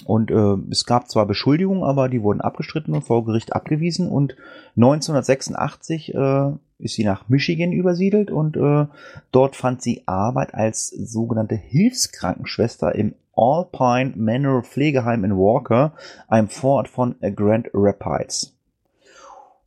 [0.07, 4.09] Und äh, es gab zwar Beschuldigungen, aber die wurden abgestritten und vor Gericht abgewiesen.
[4.09, 4.37] Und
[4.77, 8.87] 1986 äh, ist sie nach Michigan übersiedelt und äh,
[9.33, 15.95] dort fand sie Arbeit als sogenannte Hilfskrankenschwester im Alpine Manor Pflegeheim in Walker,
[16.27, 18.55] einem Vorort von Grand Rapids.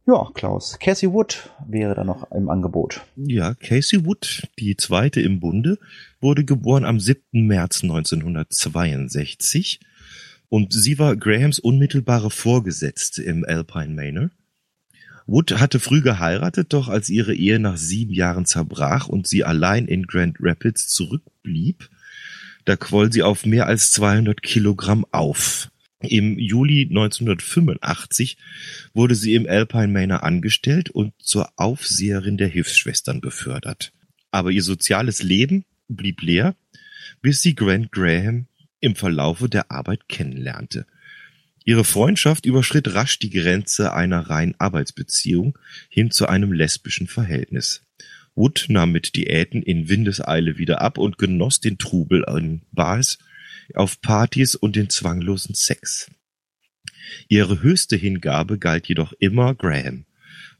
[0.05, 0.77] Ja, Klaus.
[0.79, 3.01] Casey Wood wäre da noch im Angebot.
[3.15, 5.77] Ja, Casey Wood, die zweite im Bunde,
[6.19, 7.21] wurde geboren am 7.
[7.45, 9.79] März 1962
[10.49, 14.31] und sie war Grahams unmittelbare Vorgesetzte im Alpine Manor.
[15.27, 19.85] Wood hatte früh geheiratet, doch als ihre Ehe nach sieben Jahren zerbrach und sie allein
[19.85, 21.89] in Grand Rapids zurückblieb,
[22.65, 25.71] da quoll sie auf mehr als 200 Kilogramm auf.
[26.01, 28.37] Im Juli 1985
[28.93, 33.93] wurde sie im Alpine Manor angestellt und zur Aufseherin der Hilfsschwestern befördert.
[34.31, 36.55] Aber ihr soziales Leben blieb leer,
[37.21, 38.47] bis sie Grant Graham
[38.79, 40.87] im Verlaufe der Arbeit kennenlernte.
[41.63, 45.57] Ihre Freundschaft überschritt rasch die Grenze einer reinen Arbeitsbeziehung
[45.89, 47.83] hin zu einem lesbischen Verhältnis.
[48.35, 53.17] Wood nahm mit Diäten in Windeseile wieder ab und genoss den Trubel in Bars
[53.73, 56.09] auf Partys und den zwanglosen Sex.
[57.27, 60.05] Ihre höchste Hingabe galt jedoch immer Graham,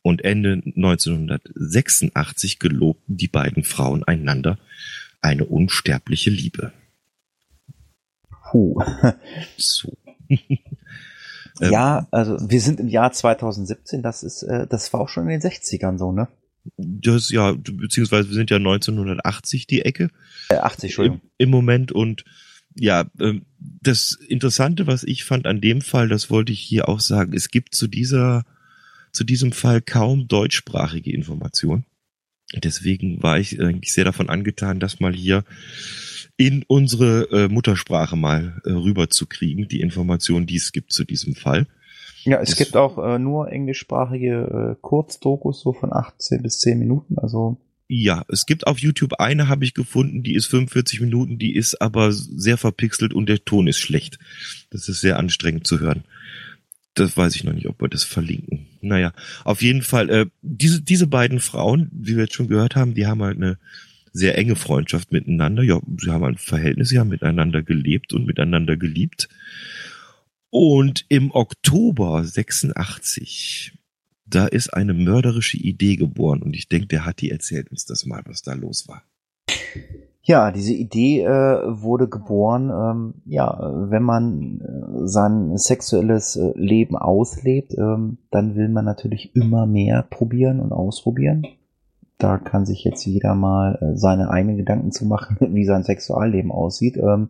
[0.02, 4.58] und Ende 1986 gelobten die beiden Frauen einander
[5.22, 6.74] eine unsterbliche Liebe.
[8.50, 8.84] Puh.
[9.58, 9.98] So.
[11.60, 15.40] ja, also wir sind im Jahr 2017, das ist, äh, das war auch schon in
[15.40, 16.28] den 60ern so, ne?
[16.78, 20.10] Das ja, beziehungsweise wir sind ja 1980 die Ecke.
[20.50, 21.22] Äh, 80, Entschuldigung.
[21.38, 22.24] Im, Im Moment und
[22.76, 27.00] ja, ähm, das Interessante, was ich fand an dem Fall, das wollte ich hier auch
[27.00, 28.46] sagen, es gibt zu dieser,
[29.12, 31.86] zu diesem Fall kaum deutschsprachige Informationen.
[32.56, 35.44] Deswegen war ich eigentlich sehr davon angetan, das mal hier
[36.38, 41.68] in unsere äh, Muttersprache mal äh, rüberzukriegen, die Informationen, die es gibt zu diesem Fall.
[42.24, 47.18] Ja, es gibt auch äh, nur englischsprachige äh, Kurzdokus, so von 18 bis 10 Minuten,
[47.18, 47.58] also.
[47.88, 51.82] Ja, es gibt auf YouTube eine, habe ich gefunden, die ist 45 Minuten, die ist
[51.82, 54.18] aber sehr verpixelt und der Ton ist schlecht.
[54.70, 56.06] Das ist sehr anstrengend zu hören.
[56.94, 58.68] Das weiß ich noch nicht, ob wir das verlinken.
[58.82, 62.94] Naja, auf jeden Fall, äh, diese, diese beiden Frauen, wie wir jetzt schon gehört haben,
[62.94, 63.58] die haben halt eine
[64.14, 65.64] sehr enge Freundschaft miteinander.
[65.64, 69.30] Ja, sie haben ein Verhältnis, sie haben miteinander gelebt und miteinander geliebt.
[70.52, 73.80] Und im Oktober 86,
[74.26, 78.06] da ist eine mörderische Idee geboren und ich denke, der hat die erzählt uns das
[78.06, 79.04] mal, was da los war.
[80.24, 81.30] Ja, diese Idee äh,
[81.82, 83.58] wurde geboren, ähm, ja,
[83.90, 90.04] wenn man äh, sein sexuelles äh, Leben auslebt, ähm, dann will man natürlich immer mehr
[90.04, 91.48] probieren und ausprobieren.
[92.22, 96.52] Da kann sich jetzt jeder mal äh, seine eigenen Gedanken zu machen, wie sein Sexualleben
[96.52, 96.96] aussieht.
[96.98, 97.30] Ähm,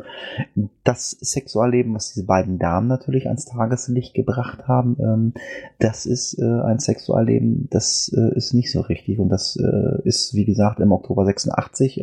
[0.83, 5.33] das Sexualleben, was diese beiden Damen natürlich ans Tageslicht gebracht haben, ähm,
[5.79, 9.19] das ist äh, ein Sexualleben, das äh, ist nicht so richtig.
[9.19, 9.57] Und das
[10.03, 12.01] ist, wie gesagt, im Oktober 86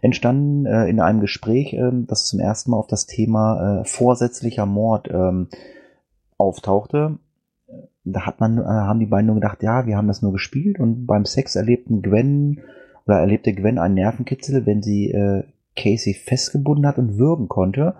[0.00, 5.08] entstanden in einem Gespräch, ähm, das zum ersten Mal auf das Thema vorsätzlicher Mord
[6.36, 7.18] auftauchte
[8.04, 10.78] da hat man, äh, haben die beiden nur gedacht, ja, wir haben das nur gespielt
[10.78, 12.60] und beim Sex erlebten Gwen
[13.06, 15.44] oder erlebte Gwen einen Nervenkitzel, wenn sie äh,
[15.76, 17.94] Casey festgebunden hat und würgen konnte.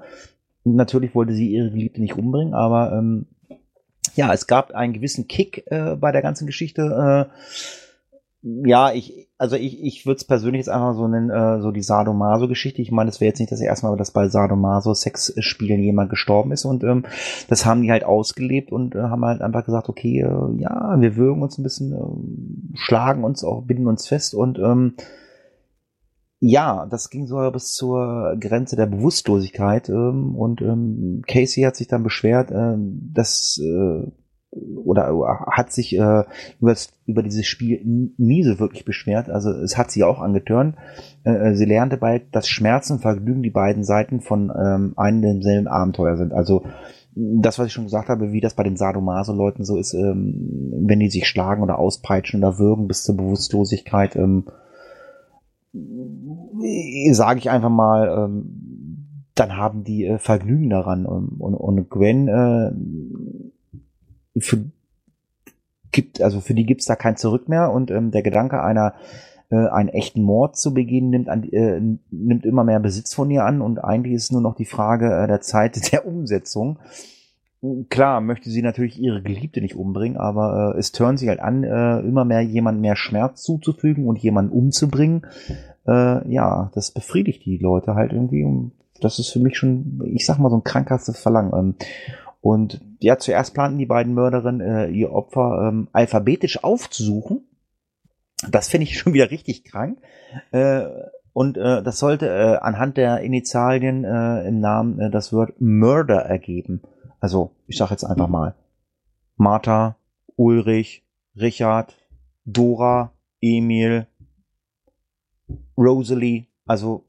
[0.64, 3.26] natürlich wollte sie ihre Geliebte nicht umbringen, aber ähm,
[4.14, 7.28] ja, es gab einen gewissen Kick äh, bei der ganzen Geschichte.
[7.32, 7.83] Äh,
[8.46, 11.82] ja, ich, also ich, ich würde es persönlich jetzt einfach so nennen, äh, so die
[11.82, 12.82] Sadomaso-Geschichte.
[12.82, 16.66] Ich meine, es wäre jetzt nicht das erste Mal, dass bei Sadomaso-Sexspielen jemand gestorben ist
[16.66, 17.04] und ähm,
[17.48, 21.16] das haben die halt ausgelebt und äh, haben halt einfach gesagt, okay, äh, ja, wir
[21.16, 24.94] würgen uns ein bisschen, äh, schlagen uns auch, binden uns fest und ähm,
[26.40, 31.88] ja, das ging sogar bis zur Grenze der Bewusstlosigkeit ähm, und ähm, Casey hat sich
[31.88, 34.10] dann beschwert, äh, dass äh,
[34.84, 36.24] oder hat sich äh,
[36.60, 36.74] über,
[37.06, 37.80] über dieses Spiel
[38.16, 39.28] nie so wirklich beschwert.
[39.28, 40.76] Also es hat sie auch angetörnt.
[41.24, 45.22] Äh, äh, sie lernte bald, dass Schmerz und Vergnügen die beiden Seiten von ähm, einem
[45.22, 46.32] demselben Abenteuer sind.
[46.32, 46.64] Also
[47.16, 51.00] das, was ich schon gesagt habe, wie das bei den Sadomaso-Leuten so ist, ähm, wenn
[51.00, 54.44] die sich schlagen oder auspeitschen oder würgen bis zur Bewusstlosigkeit, ähm,
[57.12, 58.74] sage ich einfach mal, ähm,
[59.34, 61.06] dann haben die äh, Vergnügen daran.
[61.06, 62.70] Und, und, und Gwen äh,
[64.38, 64.64] für
[65.94, 68.94] gibt, also für die gibt's da kein Zurück mehr und ähm, der Gedanke einer
[69.50, 73.44] äh, einen echten Mord zu begehen nimmt an, äh, nimmt immer mehr Besitz von ihr
[73.44, 76.78] an und eigentlich ist nur noch die Frage äh, der Zeit der Umsetzung.
[77.88, 81.64] Klar möchte sie natürlich ihre Geliebte nicht umbringen, aber äh, es turnt sich halt an,
[81.64, 85.26] äh, immer mehr jemand mehr Schmerz zuzufügen und jemanden umzubringen.
[85.86, 90.24] Äh, ja, das befriedigt die Leute halt irgendwie und das ist für mich schon, ich
[90.26, 91.52] sag mal, so ein krankhaftes Verlangen.
[91.54, 91.74] Ähm,
[92.44, 97.48] und ja, zuerst planten die beiden Mörderinnen, äh, ihr Opfer ähm, alphabetisch aufzusuchen.
[98.50, 99.98] Das finde ich schon wieder richtig krank.
[100.52, 100.84] Äh,
[101.32, 106.18] und äh, das sollte äh, anhand der Initialien äh, im Namen äh, das Wort Murder
[106.18, 106.82] ergeben.
[107.18, 108.54] Also, ich sage jetzt einfach mal
[109.36, 109.96] Martha,
[110.36, 111.02] Ulrich,
[111.34, 111.96] Richard,
[112.44, 114.06] Dora, Emil,
[115.78, 117.06] Rosalie, also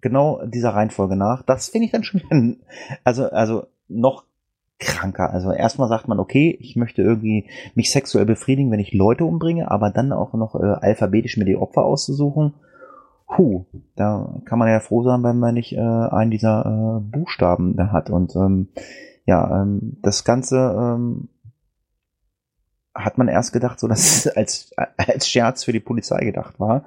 [0.00, 1.44] genau dieser Reihenfolge nach.
[1.44, 2.60] Das finde ich dann schon,
[3.04, 4.24] also, also noch
[4.78, 5.30] kranker.
[5.30, 9.70] Also erstmal sagt man, okay, ich möchte irgendwie mich sexuell befriedigen, wenn ich Leute umbringe,
[9.70, 12.54] aber dann auch noch äh, alphabetisch mir die Opfer auszusuchen.
[13.28, 13.64] Huh,
[13.96, 17.90] da kann man ja froh sein, wenn man nicht äh, einen dieser äh, Buchstaben da
[17.90, 18.10] hat.
[18.10, 18.68] Und ähm,
[19.24, 21.28] ja, ähm, das Ganze ähm,
[22.94, 26.84] hat man erst gedacht, so dass es als, als Scherz für die Polizei gedacht war.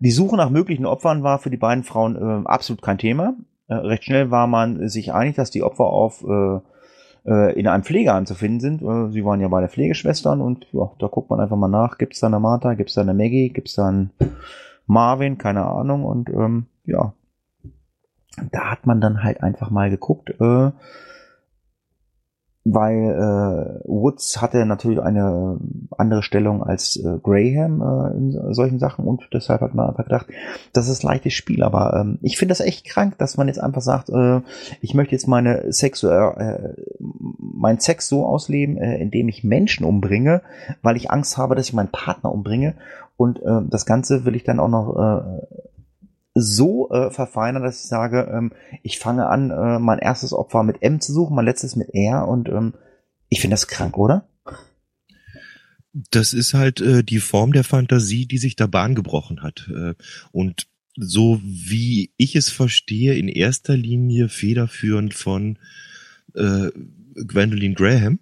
[0.00, 3.34] Die Suche nach möglichen Opfern war für die beiden Frauen äh, absolut kein Thema.
[3.70, 6.58] Äh, recht schnell war man sich einig, dass die Opfer auf äh,
[7.24, 8.82] äh, in einem Pflegeheim zu finden sind.
[8.82, 12.14] Äh, sie waren ja beide Pflegeschwestern und ja, da guckt man einfach mal nach, gibt
[12.14, 14.10] es da eine Martha, gibt es da eine Maggie, gibt es da einen
[14.86, 16.04] Marvin, keine Ahnung.
[16.04, 17.12] Und ähm, ja,
[18.50, 20.70] da hat man dann halt einfach mal geguckt, äh,
[22.74, 25.58] weil äh, Woods hatte natürlich eine
[25.96, 30.26] andere Stellung als äh, Graham äh, in solchen Sachen und deshalb hat man einfach gedacht,
[30.72, 33.82] das ist leichtes Spiel, aber ähm, ich finde das echt krank, dass man jetzt einfach
[33.82, 34.40] sagt, äh,
[34.80, 36.82] ich möchte jetzt meine sexuell äh,
[37.60, 40.42] mein Sex so ausleben, äh, indem ich Menschen umbringe,
[40.82, 42.74] weil ich Angst habe, dass ich meinen Partner umbringe.
[43.16, 45.42] Und äh, das Ganze will ich dann auch noch äh,
[46.34, 50.82] so äh, verfeinern, dass ich sage, ähm, ich fange an, äh, mein erstes Opfer mit
[50.82, 52.74] M zu suchen, mein letztes mit R und ähm,
[53.28, 54.28] ich finde das krank, oder?
[55.92, 59.68] Das ist halt äh, die Form der Fantasie, die sich da Bahn gebrochen hat.
[59.74, 59.94] Äh,
[60.30, 65.58] und so wie ich es verstehe, in erster Linie federführend von
[66.34, 66.70] äh,
[67.14, 68.20] Gwendolyn Graham,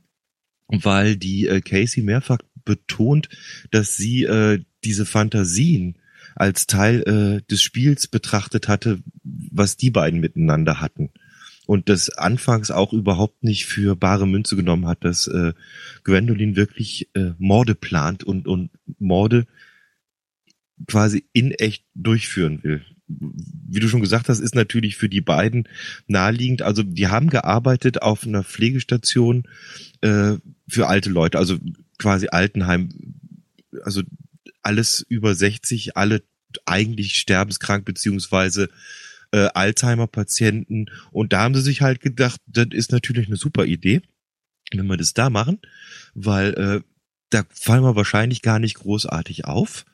[0.69, 3.29] weil die äh, Casey mehrfach betont,
[3.71, 5.99] dass sie äh, diese Fantasien
[6.39, 11.11] als Teil äh, des Spiels betrachtet hatte, was die beiden miteinander hatten.
[11.67, 15.53] Und das anfangs auch überhaupt nicht für bare Münze genommen hat, dass äh,
[16.05, 19.47] Gwendolyn wirklich äh, Morde plant und, und Morde
[20.87, 22.83] quasi in echt durchführen will.
[23.09, 25.69] Wie du schon gesagt hast, ist natürlich für die beiden
[26.07, 26.63] naheliegend.
[26.63, 29.45] Also die haben gearbeitet auf einer Pflegestation
[30.03, 30.37] äh,
[30.69, 31.59] für alte Leute, also
[31.99, 32.91] quasi Altenheim,
[33.83, 34.03] also
[34.63, 36.23] alles über 60, alle
[36.67, 38.69] eigentlich sterbenskrank beziehungsweise
[39.33, 40.87] äh, Alzheimer-Patienten.
[41.11, 44.03] Und da haben sie sich halt gedacht, das ist natürlich eine super Idee,
[44.73, 45.61] wenn wir das da machen,
[46.15, 46.81] weil äh,
[47.31, 49.85] da fallen wir wahrscheinlich gar nicht großartig auf.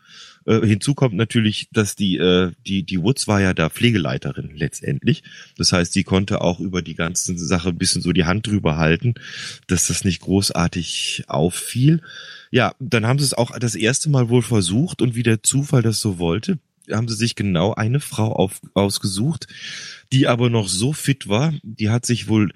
[0.46, 5.22] Äh, hinzu kommt natürlich, dass die, äh, die, die Woods war ja da Pflegeleiterin letztendlich.
[5.56, 8.76] Das heißt, die konnte auch über die ganze Sache ein bisschen so die Hand drüber
[8.76, 9.14] halten,
[9.66, 12.02] dass das nicht großartig auffiel.
[12.50, 15.82] Ja, dann haben sie es auch das erste Mal wohl versucht und wie der Zufall
[15.82, 16.58] das so wollte,
[16.90, 19.46] haben sie sich genau eine Frau auf, ausgesucht,
[20.12, 22.52] die aber noch so fit war, die hat sich wohl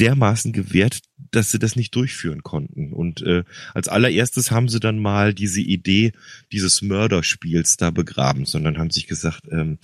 [0.00, 1.00] dermaßen gewehrt,
[1.30, 2.92] dass sie das nicht durchführen konnten.
[2.92, 6.12] Und äh, als allererstes haben sie dann mal diese Idee
[6.50, 9.78] dieses Mörderspiels da begraben, sondern haben sich gesagt, ähm,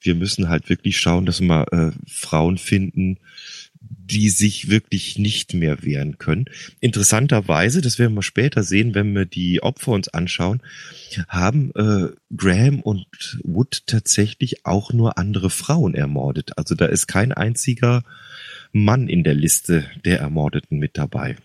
[0.00, 3.18] wir müssen halt wirklich schauen, dass wir äh, Frauen finden,
[3.80, 6.46] die sich wirklich nicht mehr wehren können.
[6.80, 10.62] Interessanterweise, das werden wir später sehen, wenn wir die Opfer uns anschauen,
[11.28, 13.06] haben äh, Graham und
[13.44, 16.56] Wood tatsächlich auch nur andere Frauen ermordet.
[16.56, 18.02] Also da ist kein einziger
[18.72, 21.36] Mann in der Liste der Ermordeten mit dabei.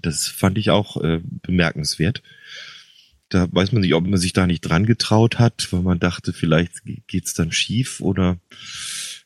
[0.00, 2.22] Das fand ich auch äh, bemerkenswert.
[3.28, 6.32] Da weiß man nicht, ob man sich da nicht dran getraut hat, weil man dachte,
[6.32, 8.38] vielleicht geht's dann schief oder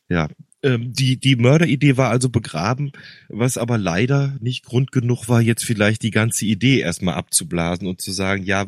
[0.09, 0.29] ja.
[0.63, 2.93] Ähm, die, die Mörderidee war also begraben,
[3.29, 8.01] was aber leider nicht Grund genug war, jetzt vielleicht die ganze Idee erstmal abzublasen und
[8.01, 8.67] zu sagen, ja,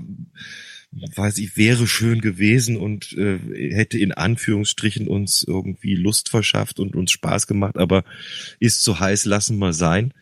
[0.91, 3.39] weiß ich, wäre schön gewesen und äh,
[3.75, 8.05] hätte in Anführungsstrichen uns irgendwie Lust verschafft und uns Spaß gemacht, aber
[8.59, 10.15] ist zu heiß, lassen wir sein.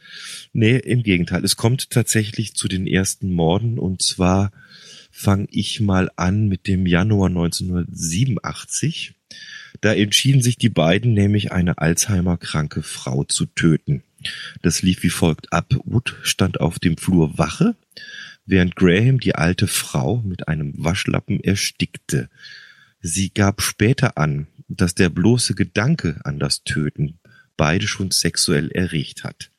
[0.52, 1.44] Nee, im Gegenteil.
[1.44, 4.50] Es kommt tatsächlich zu den ersten Morden und zwar
[5.10, 9.14] fange ich mal an mit dem Januar 1987.
[9.80, 14.02] Da entschieden sich die beiden nämlich eine Alzheimer-kranke Frau zu töten.
[14.62, 15.74] Das lief wie folgt ab.
[15.84, 17.76] Wood stand auf dem Flur Wache
[18.46, 22.30] während Graham die alte Frau mit einem Waschlappen erstickte.
[23.00, 27.18] Sie gab später an, dass der bloße Gedanke an das Töten
[27.56, 29.50] beide schon sexuell erregt hat.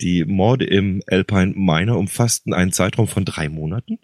[0.00, 3.98] Die Morde im Alpine Miner umfassten einen Zeitraum von drei Monaten.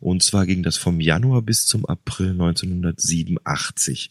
[0.00, 4.08] Und zwar ging das vom Januar bis zum April 1987.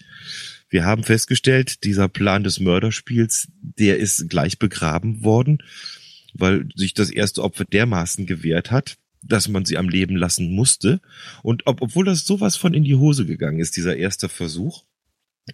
[0.69, 5.63] Wir haben festgestellt, dieser Plan des Mörderspiels, der ist gleich begraben worden,
[6.34, 11.02] weil sich das erste Opfer dermaßen gewehrt hat, dass man sie am Leben lassen musste.
[11.42, 14.84] Und ob, obwohl das sowas von in die Hose gegangen ist, dieser erste Versuch,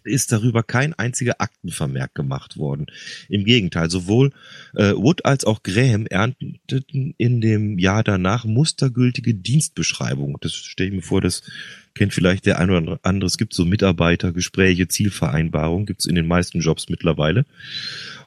[0.03, 2.87] ist darüber kein einziger Aktenvermerk gemacht worden.
[3.27, 4.31] Im Gegenteil, sowohl
[4.75, 10.37] äh, Wood als auch Graham ernteten in dem Jahr danach mustergültige Dienstbeschreibungen.
[10.41, 11.41] Das stelle ich mir vor, das
[11.95, 13.25] kennt vielleicht der ein oder andere.
[13.25, 17.45] Es gibt so Mitarbeitergespräche, Zielvereinbarungen, gibt es in den meisten Jobs mittlerweile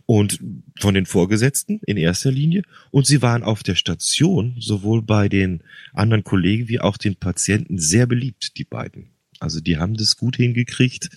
[0.06, 0.40] und
[0.78, 2.62] von den Vorgesetzten in erster Linie.
[2.90, 5.62] Und sie waren auf der Station sowohl bei den
[5.92, 9.10] anderen Kollegen wie auch den Patienten sehr beliebt, die beiden.
[9.40, 11.10] Also die haben das gut hingekriegt,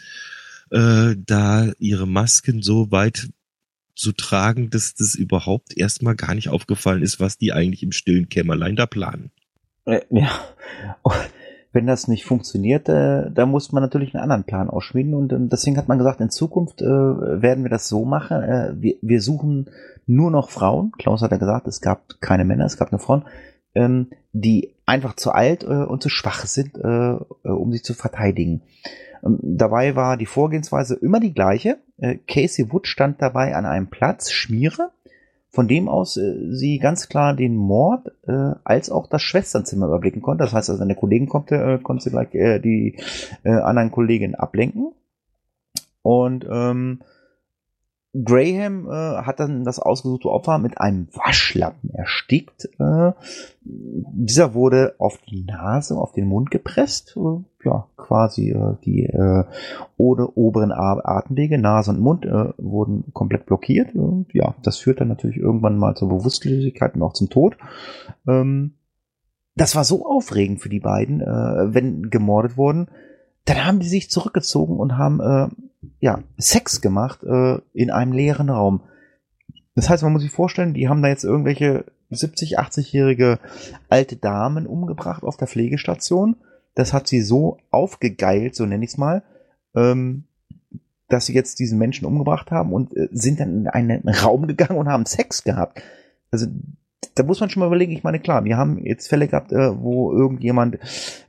[0.71, 3.29] äh, da ihre Masken so weit
[3.95, 8.29] zu tragen, dass das überhaupt erstmal gar nicht aufgefallen ist, was die eigentlich im stillen
[8.29, 9.31] Kämmerlein da planen.
[9.85, 10.45] Äh, ja
[11.75, 15.13] wenn das nicht funktioniert, äh, da muss man natürlich einen anderen Plan ausschmieden.
[15.13, 18.41] Und äh, deswegen hat man gesagt, in Zukunft äh, werden wir das so machen.
[18.41, 19.69] Äh, wir, wir suchen
[20.07, 20.93] nur noch Frauen.
[20.97, 23.25] Klaus hat ja gesagt, es gab keine Männer, es gab nur Frauen,
[23.75, 27.93] ähm, die einfach zu alt äh, und zu schwach sind, äh, äh um sich zu
[27.93, 28.61] verteidigen.
[29.21, 31.79] Ähm, dabei war die Vorgehensweise immer die gleiche.
[31.97, 34.91] Äh, Casey Wood stand dabei an einem Platz, Schmiere,
[35.55, 40.21] von dem aus äh, sie ganz klar den Mord äh, als auch das Schwesternzimmer überblicken
[40.21, 40.43] konnte.
[40.43, 42.99] Das heißt, als eine Kollegin kommt, äh, konnte sie gleich äh, die
[43.43, 44.91] äh, anderen Kolleginnen ablenken.
[46.01, 46.99] Und ähm,
[48.13, 52.69] Graham äh, hat dann das ausgesuchte Opfer mit einem Waschlappen erstickt.
[52.79, 53.11] Äh,
[53.63, 57.17] dieser wurde auf die Nase, auf den Mund gepresst.
[57.17, 59.43] Äh, ja, quasi äh, die äh,
[59.97, 63.95] oder oberen Atemwege, Nase und Mund äh, wurden komplett blockiert.
[63.95, 67.57] Und ja, das führt dann natürlich irgendwann mal zur Bewusstlosigkeit und auch zum Tod.
[68.27, 68.75] Ähm,
[69.55, 72.87] das war so aufregend für die beiden, äh, wenn gemordet wurden,
[73.45, 75.47] dann haben die sich zurückgezogen und haben äh,
[75.99, 78.81] ja Sex gemacht äh, in einem leeren Raum.
[79.75, 83.39] Das heißt, man muss sich vorstellen, die haben da jetzt irgendwelche 70, 80-jährige
[83.89, 86.37] alte Damen umgebracht auf der Pflegestation.
[86.75, 89.23] Das hat sie so aufgegeilt, so nenne ich es mal,
[89.75, 90.25] ähm,
[91.07, 94.77] dass sie jetzt diesen Menschen umgebracht haben und äh, sind dann in einen Raum gegangen
[94.77, 95.81] und haben Sex gehabt.
[96.31, 96.47] Also
[97.15, 99.81] da muss man schon mal überlegen, ich meine, klar, wir haben jetzt Fälle gehabt, äh,
[99.81, 100.79] wo irgendjemand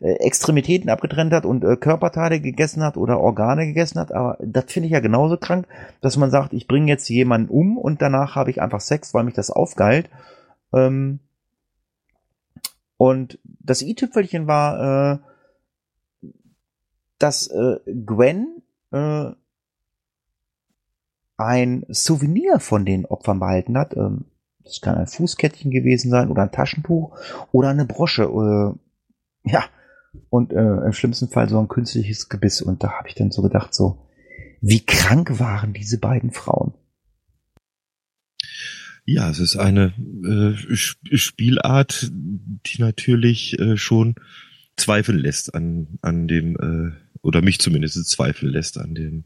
[0.01, 4.65] äh, Extremitäten abgetrennt hat und äh, Körperteile gegessen hat oder Organe gegessen hat, aber das
[4.67, 5.67] finde ich ja genauso krank,
[6.01, 9.25] dass man sagt, ich bringe jetzt jemanden um und danach habe ich einfach Sex, weil
[9.25, 10.11] mich das aufgeilt.
[10.73, 11.21] Ähm,
[12.97, 15.19] und das i-Tüpfelchen war, äh,
[17.19, 18.63] dass äh, Gwen
[18.93, 19.31] äh,
[21.37, 23.97] ein Souvenir von den Opfern behalten hat.
[23.97, 24.27] Ähm,
[24.65, 27.17] das kann ein Fußkettchen gewesen sein oder ein Taschentuch
[27.53, 28.25] oder eine Brosche.
[28.25, 29.65] Äh, ja,
[30.31, 32.63] und äh, im schlimmsten Fall so ein künstliches Gebiss.
[32.63, 34.09] Und da habe ich dann so gedacht, so,
[34.61, 36.75] wie krank waren diese beiden Frauen?
[39.05, 39.93] Ja, es ist eine
[40.25, 44.17] äh, Spielart, die natürlich äh, schon
[44.77, 49.25] zweifeln lässt an, an dem, äh, oder mich zumindest zweifeln lässt an dem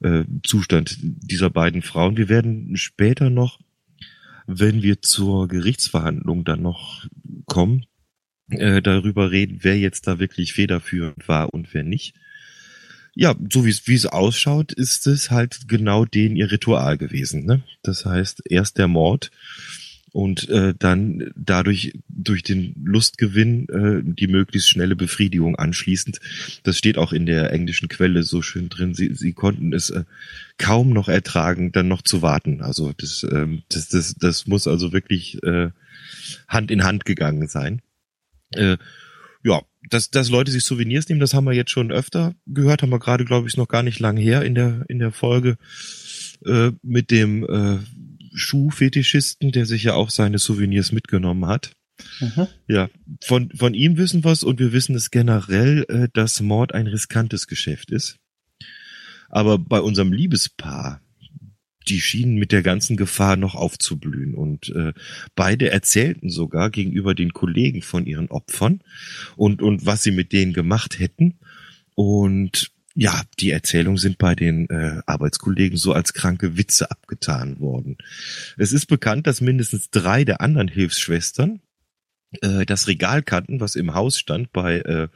[0.00, 2.16] äh, Zustand dieser beiden Frauen.
[2.16, 3.58] Wir werden später noch
[4.46, 7.06] wenn wir zur Gerichtsverhandlung dann noch
[7.46, 7.86] kommen,
[8.50, 12.14] äh, darüber reden, wer jetzt da wirklich federführend war und wer nicht.
[13.14, 17.44] Ja, so wie es wie es ausschaut, ist es halt genau den ihr Ritual gewesen.
[17.44, 17.62] Ne?
[17.82, 19.30] Das heißt, erst der Mord
[20.12, 26.20] und äh, dann dadurch durch den Lustgewinn äh, die möglichst schnelle Befriedigung anschließend.
[26.62, 28.94] Das steht auch in der englischen Quelle so schön drin.
[28.94, 30.04] Sie, sie konnten es äh,
[30.58, 32.60] kaum noch ertragen, dann noch zu warten.
[32.60, 35.70] Also das, ähm, das, das, das muss also wirklich äh,
[36.46, 37.80] Hand in Hand gegangen sein.
[38.54, 38.76] Äh,
[39.42, 42.90] ja, dass, dass Leute sich Souvenirs nehmen, das haben wir jetzt schon öfter gehört, haben
[42.90, 45.56] wir gerade, glaube ich, noch gar nicht lang her in der in der Folge
[46.44, 47.78] äh, mit dem äh,
[48.34, 51.72] Schuhfetischisten, der sich ja auch seine Souvenirs mitgenommen hat.
[52.20, 52.48] Mhm.
[52.66, 52.88] Ja,
[53.22, 56.86] von, von ihm wissen wir es und wir wissen es generell, äh, dass Mord ein
[56.86, 58.16] riskantes Geschäft ist.
[59.28, 61.00] Aber bei unserem Liebespaar,
[61.88, 64.92] die schienen mit der ganzen Gefahr noch aufzublühen und äh,
[65.34, 68.82] beide erzählten sogar gegenüber den Kollegen von ihren Opfern
[69.36, 71.38] und und was sie mit denen gemacht hätten
[71.94, 77.96] und ja, die Erzählungen sind bei den äh, Arbeitskollegen so als kranke Witze abgetan worden.
[78.58, 81.60] Es ist bekannt, dass mindestens drei der anderen Hilfsschwestern
[82.42, 85.08] äh, das Regal kannten, was im Haus stand bei äh,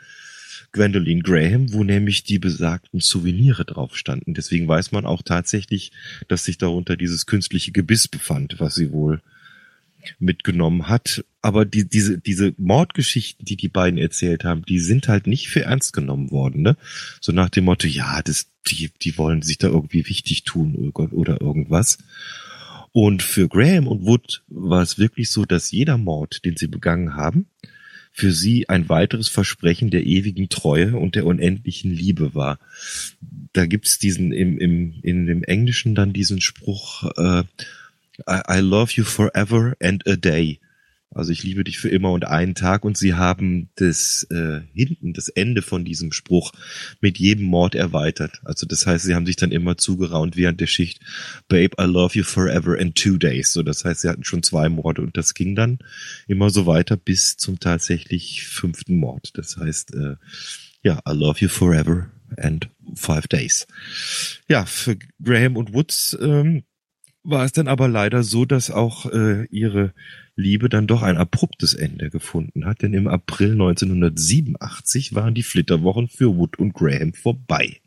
[0.72, 4.34] Gwendoline Graham, wo nämlich die besagten Souvenire drauf standen.
[4.34, 5.92] Deswegen weiß man auch tatsächlich,
[6.28, 9.20] dass sich darunter dieses künstliche Gebiss befand, was sie wohl
[10.18, 11.24] mitgenommen hat.
[11.42, 15.62] Aber die, diese, diese Mordgeschichten, die die beiden erzählt haben, die sind halt nicht für
[15.62, 16.76] ernst genommen worden, ne?
[17.20, 21.40] So nach dem Motto, ja, das, die, die wollen sich da irgendwie wichtig tun oder
[21.40, 21.98] irgendwas.
[22.92, 27.14] Und für Graham und Wood war es wirklich so, dass jeder Mord, den sie begangen
[27.14, 27.46] haben,
[28.16, 32.58] für sie ein weiteres Versprechen der ewigen Treue und der unendlichen Liebe war.
[33.52, 37.44] Da gibt's diesen im, im, in dem Englischen dann diesen Spruch, äh,
[38.28, 40.60] I, love you forever and a day.
[41.14, 45.14] Also ich liebe dich für immer und einen Tag und sie haben das äh, hinten,
[45.14, 46.52] das Ende von diesem Spruch
[47.00, 48.40] mit jedem Mord erweitert.
[48.44, 51.00] Also das heißt, sie haben sich dann immer zugeraunt während der Schicht,
[51.48, 53.52] Babe, I love you forever and two days.
[53.52, 55.78] So, das heißt, sie hatten schon zwei Morde und das ging dann
[56.26, 59.30] immer so weiter bis zum tatsächlich fünften Mord.
[59.34, 60.16] Das heißt, äh,
[60.82, 63.66] ja, I love you forever and five days.
[64.48, 66.64] Ja, für Graham und Woods ähm,
[67.28, 69.92] war es dann aber leider so, dass auch äh, ihre
[70.36, 76.08] Liebe dann doch ein abruptes Ende gefunden hat, denn im April 1987 waren die Flitterwochen
[76.08, 77.80] für Wood und Graham vorbei.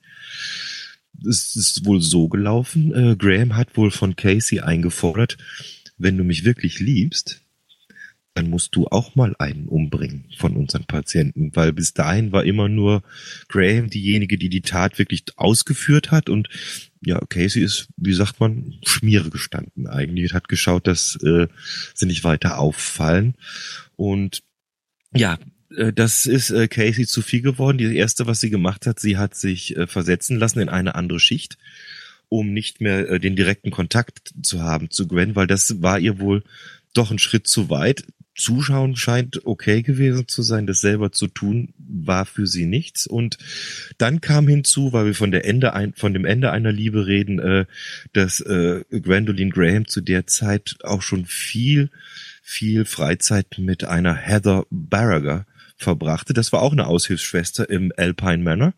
[1.27, 5.37] Es ist wohl so gelaufen, äh, Graham hat wohl von Casey eingefordert,
[5.97, 7.41] wenn du mich wirklich liebst,
[8.33, 12.69] dann musst du auch mal einen umbringen von unseren Patienten, weil bis dahin war immer
[12.69, 13.03] nur
[13.47, 16.47] Graham diejenige, die die Tat wirklich ausgeführt hat und
[17.01, 21.47] ja, Casey ist, wie sagt man, Schmiere gestanden eigentlich, hat geschaut, dass äh,
[21.93, 23.35] sie nicht weiter auffallen
[23.95, 24.41] und
[25.13, 25.37] ja,
[25.75, 27.77] äh, das ist äh, Casey zu viel geworden.
[27.77, 31.19] Die erste, was sie gemacht hat, sie hat sich äh, versetzen lassen in eine andere
[31.19, 31.57] Schicht,
[32.27, 36.19] um nicht mehr äh, den direkten Kontakt zu haben zu Gwen, weil das war ihr
[36.19, 36.43] wohl
[36.93, 38.05] doch ein Schritt zu weit.
[38.39, 43.05] Zuschauen scheint okay gewesen zu sein, das selber zu tun war für sie nichts.
[43.05, 43.37] Und
[43.97, 47.39] dann kam hinzu, weil wir von der Ende ein, von dem Ende einer Liebe reden,
[47.39, 47.65] äh,
[48.13, 51.89] dass äh, Gwendoline Graham zu der Zeit auch schon viel,
[52.41, 56.33] viel Freizeit mit einer Heather Barrager verbrachte.
[56.33, 58.73] Das war auch eine Aushilfsschwester im Alpine Manor.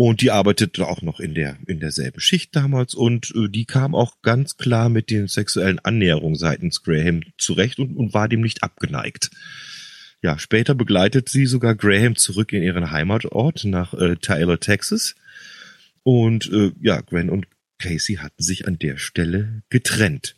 [0.00, 3.96] Und die arbeitete auch noch in der in derselben Schicht damals und äh, die kam
[3.96, 8.62] auch ganz klar mit den sexuellen Annäherungen seitens Graham zurecht und, und war dem nicht
[8.62, 9.30] abgeneigt.
[10.22, 15.16] Ja, später begleitet sie sogar Graham zurück in ihren Heimatort nach äh, Tyler, Texas.
[16.04, 17.48] Und äh, ja, Gwen und
[17.80, 20.36] Casey hatten sich an der Stelle getrennt.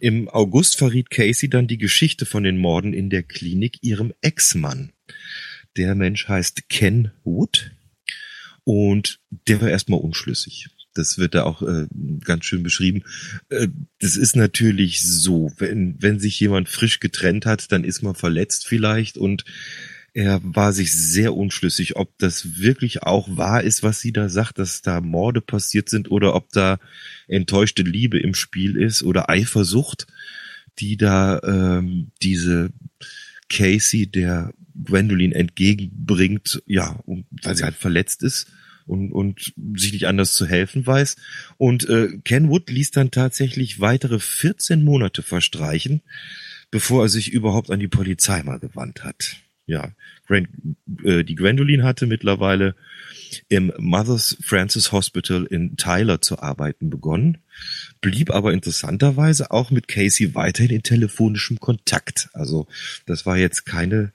[0.00, 4.92] Im August verriet Casey dann die Geschichte von den Morden in der Klinik ihrem Ex-Mann.
[5.78, 7.70] Der Mensch heißt Ken Wood
[8.68, 10.68] und der war erstmal unschlüssig.
[10.92, 11.86] Das wird da auch äh,
[12.22, 13.02] ganz schön beschrieben.
[13.48, 18.14] Äh, das ist natürlich so, wenn, wenn sich jemand frisch getrennt hat, dann ist man
[18.14, 19.46] verletzt vielleicht und
[20.12, 24.58] er war sich sehr unschlüssig, ob das wirklich auch wahr ist, was sie da sagt,
[24.58, 26.78] dass da Morde passiert sind oder ob da
[27.26, 30.06] enttäuschte Liebe im Spiel ist oder Eifersucht,
[30.78, 32.68] die da ähm, diese
[33.48, 34.52] Casey der
[34.84, 38.48] Gwendolyn entgegenbringt, ja, weil sie halt verletzt ist
[38.88, 41.16] und, und sich nicht anders zu helfen weiß.
[41.56, 46.02] Und äh, Ken Wood ließ dann tatsächlich weitere 14 Monate verstreichen,
[46.70, 49.36] bevor er sich überhaupt an die Polizei mal gewandt hat
[49.68, 49.92] ja,
[50.26, 50.48] Grand,
[51.04, 52.74] äh, die Gwendolyn hatte mittlerweile
[53.50, 57.38] im Mothers Francis Hospital in Tyler zu arbeiten begonnen,
[58.00, 62.30] blieb aber interessanterweise auch mit Casey weiterhin in telefonischem Kontakt.
[62.32, 62.66] Also
[63.04, 64.12] das war jetzt keine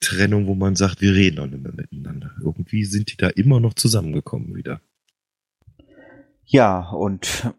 [0.00, 2.32] Trennung, wo man sagt, wir reden noch nicht mehr miteinander.
[2.42, 4.80] Irgendwie sind die da immer noch zusammengekommen wieder.
[6.44, 7.52] Ja, und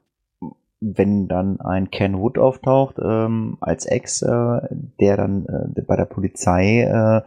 [0.79, 4.59] wenn dann ein Ken Wood auftaucht ähm, als Ex, äh,
[4.99, 7.21] der dann äh, bei der Polizei äh,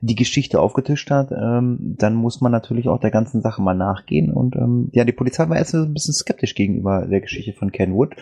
[0.00, 4.32] die Geschichte aufgetischt hat, ähm, dann muss man natürlich auch der ganzen Sache mal nachgehen.
[4.32, 7.94] Und ähm, ja, die Polizei war erst ein bisschen skeptisch gegenüber der Geschichte von Ken
[7.94, 8.16] Wood.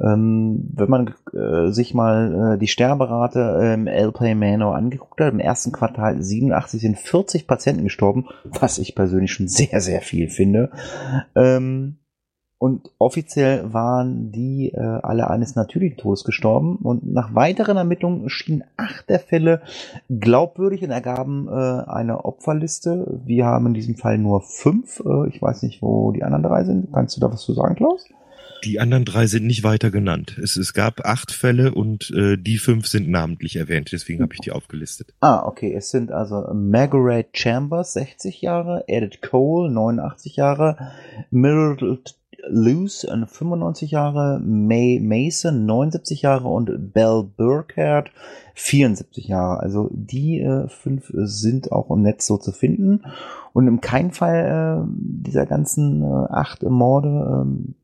[0.00, 5.32] Ähm, wenn man äh, sich mal äh, die Sterberate im ähm, Play Manor angeguckt hat,
[5.32, 10.28] im ersten Quartal 87 sind 40 Patienten gestorben, was ich persönlich schon sehr, sehr viel
[10.28, 10.70] finde.
[11.34, 11.98] Ähm,
[12.60, 16.76] und offiziell waren die äh, alle eines natürlichen Todes gestorben.
[16.82, 19.62] Und nach weiteren Ermittlungen schienen acht der Fälle
[20.10, 23.20] glaubwürdig und ergaben äh, eine Opferliste.
[23.24, 25.00] Wir haben in diesem Fall nur fünf.
[25.06, 26.92] Äh, ich weiß nicht, wo die anderen drei sind.
[26.92, 28.04] Kannst du da was zu sagen, Klaus?
[28.64, 30.38] Die anderen drei sind nicht weiter genannt.
[30.42, 34.40] Es, es gab acht Fälle und äh, die fünf sind namentlich erwähnt, deswegen habe ich
[34.40, 35.14] die aufgelistet.
[35.20, 35.74] Ah, okay.
[35.74, 40.92] Es sind also Margaret Chambers, 60 Jahre, Edith Cole, 89 Jahre,
[41.30, 48.10] Mildred Luce, 95 Jahre, May Mason, 79 Jahre und Belle Burkhardt,
[48.54, 49.60] 74 Jahre.
[49.60, 53.02] Also die äh, fünf sind auch im Netz so zu finden.
[53.52, 57.74] Und im keinen Fall äh, dieser ganzen äh, acht Morde, ähm,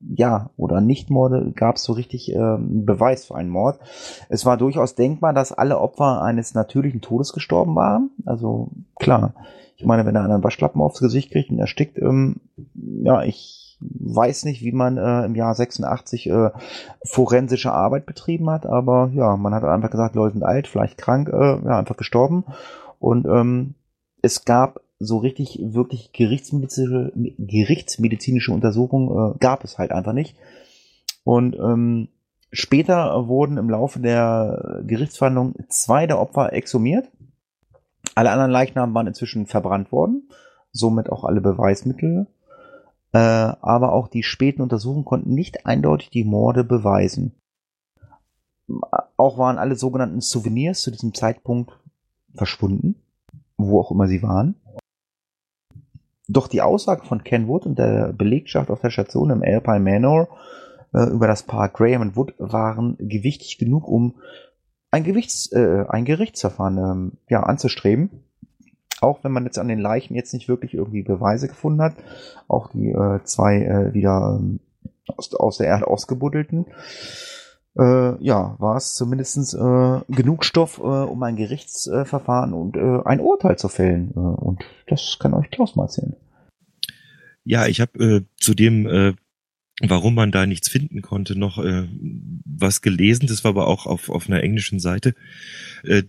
[0.00, 3.78] ja, oder Nichtmorde gab es so richtig äh, Beweis für einen Mord.
[4.28, 8.10] Es war durchaus denkbar, dass alle Opfer eines natürlichen Todes gestorben waren.
[8.24, 9.34] Also klar,
[9.76, 12.36] ich meine, wenn er einen Waschlappen aufs Gesicht kriegt und erstickt, ähm,
[12.74, 16.50] ja, ich weiß nicht, wie man äh, im Jahr 86 äh,
[17.04, 21.28] forensische Arbeit betrieben hat, aber ja, man hat einfach gesagt, Leute sind alt, vielleicht krank,
[21.28, 22.44] äh, ja, einfach gestorben.
[22.98, 23.74] Und ähm,
[24.20, 30.36] es gab so richtig, wirklich gerichtsmedizinische, gerichtsmedizinische Untersuchungen äh, gab es halt einfach nicht.
[31.24, 32.08] Und ähm,
[32.52, 37.08] später wurden im Laufe der Gerichtsverhandlung zwei der Opfer exhumiert
[38.14, 40.28] alle anderen Leichnamen waren inzwischen verbrannt worden,
[40.72, 42.26] somit auch alle Beweismittel.
[43.12, 47.34] Äh, aber auch die späten Untersuchungen konnten nicht eindeutig die Morde beweisen.
[49.16, 51.72] Auch waren alle sogenannten Souvenirs zu diesem Zeitpunkt
[52.34, 52.94] verschwunden,
[53.56, 54.54] wo auch immer sie waren.
[56.32, 60.28] Doch die Aussage von Ken Wood und der Belegschaft auf der Station im Alpine Manor
[60.94, 64.14] äh, über das Paar Graham und Wood waren gewichtig genug, um
[64.92, 68.10] ein, Gewichts, äh, ein Gerichtsverfahren ähm, ja, anzustreben.
[69.00, 71.94] Auch wenn man jetzt an den Leichen jetzt nicht wirklich irgendwie Beweise gefunden hat.
[72.46, 74.60] Auch die äh, zwei äh, wieder ähm,
[75.16, 76.66] aus, aus der Erde ausgebuddelten.
[77.78, 83.20] Äh, ja, war es zumindest äh, genug Stoff, äh, um ein Gerichtsverfahren und äh, ein
[83.20, 84.10] Urteil zu fällen.
[84.14, 86.16] Äh, und das kann euch Klaus mal erzählen.
[87.44, 89.16] Ja, ich habe äh, zu dem
[89.82, 93.28] warum man da nichts finden konnte, noch was gelesen.
[93.28, 95.14] Das war aber auch auf, auf einer englischen Seite.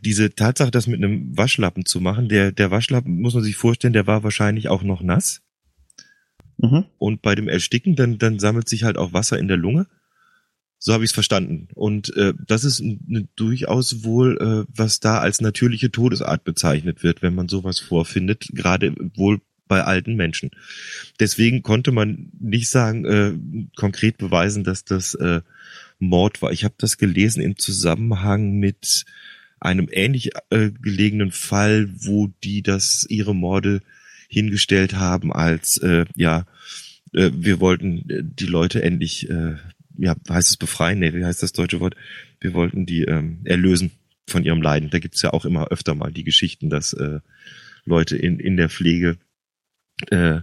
[0.03, 3.93] Diese Tatsache, das mit einem Waschlappen zu machen, der, der Waschlappen, muss man sich vorstellen,
[3.93, 5.41] der war wahrscheinlich auch noch nass.
[6.57, 6.84] Mhm.
[6.97, 9.88] Und bei dem Ersticken, dann, dann sammelt sich halt auch Wasser in der Lunge.
[10.84, 11.68] So habe ich es verstanden.
[11.76, 17.22] Und äh, das ist eine, durchaus wohl, äh, was da als natürliche Todesart bezeichnet wird,
[17.22, 20.50] wenn man sowas vorfindet, gerade wohl bei alten Menschen.
[21.20, 23.34] Deswegen konnte man nicht sagen, äh,
[23.76, 25.42] konkret beweisen, dass das äh,
[26.00, 26.52] Mord war.
[26.52, 29.06] Ich habe das gelesen im Zusammenhang mit
[29.60, 33.82] einem ähnlich äh, gelegenen Fall, wo die das ihre Morde
[34.28, 36.48] hingestellt haben als, äh, ja,
[37.14, 39.58] äh, wir wollten äh, die Leute endlich, äh,
[40.02, 40.99] ja, heißt es befreien?
[40.99, 41.95] Nee, wie heißt das deutsche Wort?
[42.39, 43.91] Wir wollten die ähm, erlösen
[44.28, 44.89] von ihrem Leiden.
[44.89, 47.20] Da gibt's ja auch immer öfter mal die Geschichten, dass äh,
[47.86, 49.18] Leute in, in der Pflege
[50.10, 50.39] äh,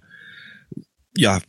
[1.16, 1.40] ja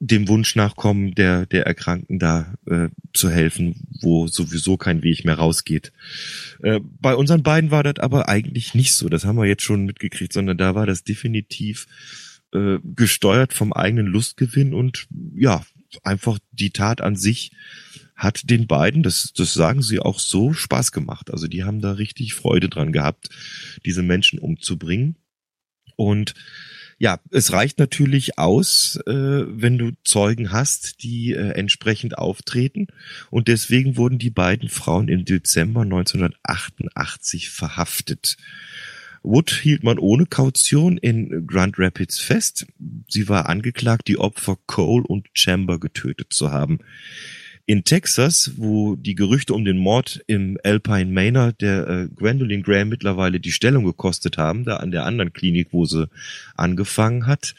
[0.00, 5.36] dem Wunsch nachkommen, der, der Erkrankten da äh, zu helfen, wo sowieso kein Weg mehr
[5.36, 5.92] rausgeht.
[6.62, 9.08] Äh, bei unseren beiden war das aber eigentlich nicht so.
[9.08, 11.86] Das haben wir jetzt schon mitgekriegt, sondern da war das definitiv
[12.52, 15.64] äh, gesteuert vom eigenen Lustgewinn und ja,
[16.02, 17.52] einfach die Tat an sich
[18.16, 21.30] hat den beiden, das, das sagen sie auch so, Spaß gemacht.
[21.30, 23.28] Also die haben da richtig Freude dran gehabt,
[23.84, 25.16] diese Menschen umzubringen.
[25.96, 26.34] Und
[26.98, 32.86] ja, es reicht natürlich aus, äh, wenn du Zeugen hast, die äh, entsprechend auftreten.
[33.30, 38.36] Und deswegen wurden die beiden Frauen im Dezember 1988 verhaftet.
[39.24, 42.66] Wood hielt man ohne Kaution in Grand Rapids fest.
[43.08, 46.78] Sie war angeklagt, die Opfer Cole und Chamber getötet zu haben.
[47.66, 52.90] In Texas, wo die Gerüchte um den Mord im Alpine Manor der äh, Gwendolyn Graham
[52.90, 56.10] mittlerweile die Stellung gekostet haben, da an der anderen Klinik, wo sie
[56.56, 57.54] angefangen hat,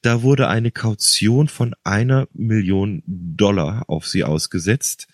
[0.00, 5.08] da wurde eine Kaution von einer Million Dollar auf sie ausgesetzt,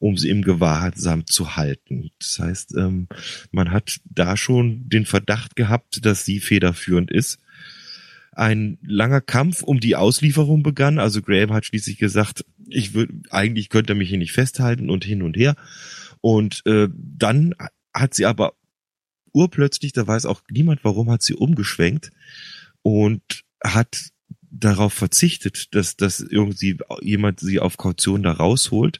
[0.00, 2.10] um sie im Gewahrsam zu halten.
[2.18, 3.06] Das heißt, ähm,
[3.52, 7.38] man hat da schon den Verdacht gehabt, dass sie federführend ist
[8.32, 10.98] ein langer Kampf um die Auslieferung begann.
[10.98, 15.04] Also Graham hat schließlich gesagt, ich würde eigentlich könnte er mich hier nicht festhalten und
[15.04, 15.54] hin und her.
[16.20, 17.54] Und äh, dann
[17.92, 18.54] hat sie aber
[19.32, 22.10] urplötzlich, da weiß auch niemand warum, hat sie umgeschwenkt
[22.82, 23.22] und
[23.62, 24.10] hat
[24.50, 28.98] darauf verzichtet, dass, dass irgendwie jemand sie auf Kaution da rausholt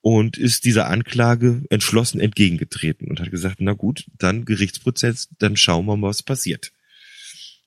[0.00, 5.86] und ist dieser Anklage entschlossen entgegengetreten und hat gesagt, na gut, dann Gerichtsprozess, dann schauen
[5.86, 6.72] wir mal, was passiert.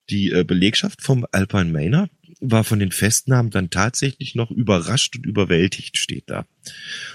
[0.10, 5.26] Die äh, Belegschaft vom Alpine Manor war von den Festnahmen dann tatsächlich noch überrascht und
[5.26, 6.46] überwältigt, steht da.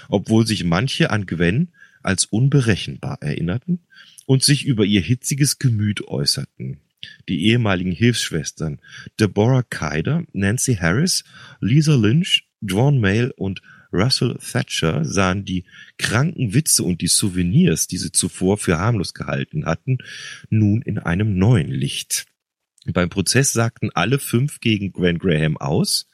[0.07, 1.69] Obwohl sich manche an Gwen
[2.01, 3.79] als unberechenbar erinnerten
[4.25, 6.79] und sich über ihr hitziges Gemüt äußerten.
[7.27, 8.79] Die ehemaligen Hilfsschwestern
[9.19, 11.23] Deborah Kyder, Nancy Harris,
[11.61, 13.61] Lisa Lynch, John Mayle und
[13.91, 15.65] Russell Thatcher sahen die
[15.97, 19.97] kranken Witze und die Souvenirs, die sie zuvor für harmlos gehalten hatten,
[20.49, 22.25] nun in einem neuen Licht.
[22.85, 26.07] Beim Prozess sagten alle fünf gegen Gwen Graham aus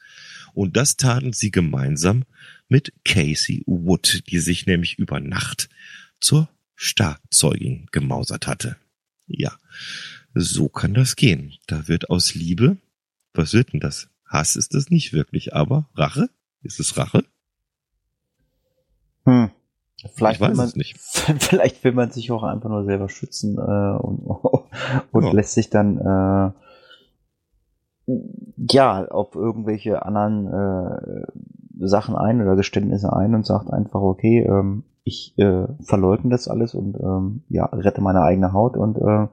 [0.53, 2.23] und das taten sie gemeinsam
[2.67, 5.69] mit Casey Wood, die sich nämlich über Nacht
[6.19, 8.77] zur Starzeugin gemausert hatte.
[9.27, 9.57] Ja,
[10.33, 11.53] so kann das gehen.
[11.67, 12.77] Da wird aus Liebe,
[13.33, 14.09] was wird denn das?
[14.25, 16.29] Hass ist es nicht wirklich, aber Rache?
[16.61, 17.23] Ist es Rache?
[19.25, 19.51] Hm.
[20.13, 20.69] Vielleicht will, man,
[21.39, 24.19] vielleicht will man sich auch einfach nur selber schützen äh, und,
[25.11, 25.31] und ja.
[25.31, 26.51] lässt sich dann äh,
[28.71, 34.83] ja auf irgendwelche anderen äh, Sachen ein oder Geständnisse ein und sagt einfach, okay, ähm,
[35.03, 39.27] ich äh, verleugne das alles und ähm, ja, rette meine eigene Haut und äh,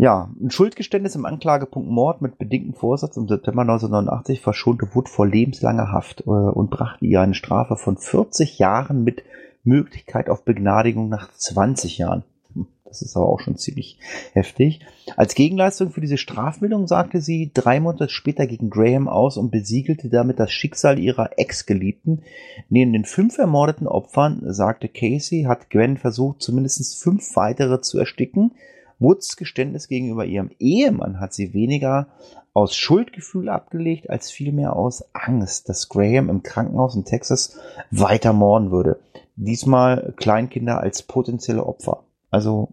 [0.00, 5.26] ja, ein Schuldgeständnis im Anklagepunkt Mord mit bedingtem Vorsatz im September 1989 verschonte Wood vor
[5.26, 9.22] lebenslanger Haft äh, und brachte ihr eine Strafe von 40 Jahren mit
[9.62, 12.24] Möglichkeit auf Begnadigung nach 20 Jahren.
[12.54, 13.98] Hm, das ist aber auch schon ziemlich
[14.32, 14.80] heftig.
[15.18, 20.08] Als Gegenleistung für diese Strafmeldung sagte sie drei Monate später gegen Graham aus und besiegelte
[20.08, 22.22] damit das Schicksal ihrer Ex-Geliebten.
[22.70, 28.52] Neben den fünf ermordeten Opfern, sagte Casey, hat Gwen versucht, zumindest fünf weitere zu ersticken.
[29.00, 32.08] Woods Geständnis gegenüber ihrem Ehemann hat sie weniger
[32.52, 37.58] aus Schuldgefühl abgelegt, als vielmehr aus Angst, dass Graham im Krankenhaus in Texas
[37.90, 39.00] weiter morden würde.
[39.36, 42.04] Diesmal Kleinkinder als potenzielle Opfer.
[42.30, 42.68] Also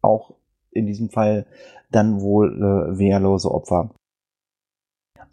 [0.00, 0.34] auch
[0.70, 1.46] in diesem Fall
[1.90, 3.90] dann wohl äh, wehrlose Opfer.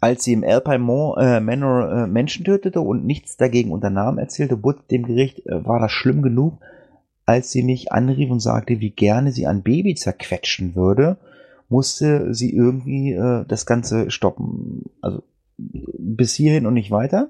[0.00, 4.90] Als sie im Alpine äh, Manor äh, Menschen tötete und nichts dagegen unternahm, erzählte Wood
[4.90, 6.58] dem Gericht, äh, war das schlimm genug,
[7.30, 11.16] als sie mich anrief und sagte, wie gerne sie ein Baby zerquetschen würde,
[11.68, 14.86] musste sie irgendwie äh, das Ganze stoppen.
[15.00, 15.22] Also
[15.56, 17.28] bis hierhin und nicht weiter.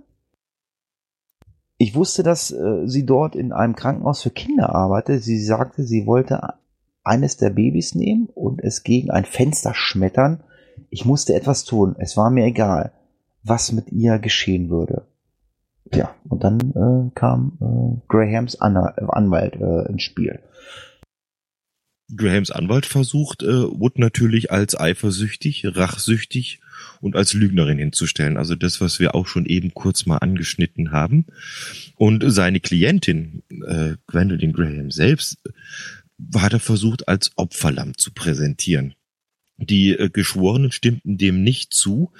[1.76, 5.22] Ich wusste, dass äh, sie dort in einem Krankenhaus für Kinder arbeitet.
[5.22, 6.54] Sie sagte, sie wollte
[7.04, 10.42] eines der Babys nehmen und es gegen ein Fenster schmettern.
[10.88, 11.94] Ich musste etwas tun.
[11.98, 12.92] Es war mir egal,
[13.42, 15.06] was mit ihr geschehen würde.
[15.92, 20.40] Ja, und dann äh, kam äh, Grahams äh, Anwalt äh, ins Spiel.
[22.16, 26.60] Grahams Anwalt versucht, äh, Wood natürlich als eifersüchtig, rachsüchtig
[27.00, 28.36] und als Lügnerin hinzustellen.
[28.36, 31.26] Also das, was wir auch schon eben kurz mal angeschnitten haben.
[31.96, 35.38] Und seine Klientin, äh, Gwendolyn Graham selbst,
[36.34, 38.94] hat er versucht, als Opferlamm zu präsentieren.
[39.60, 42.12] Die äh, Geschworenen stimmten dem nicht zu.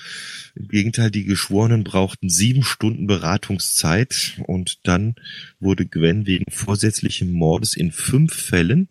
[0.54, 5.14] Im Gegenteil, die Geschworenen brauchten sieben Stunden Beratungszeit und dann
[5.58, 8.88] wurde Gwen wegen vorsätzlichen Mordes in fünf Fällen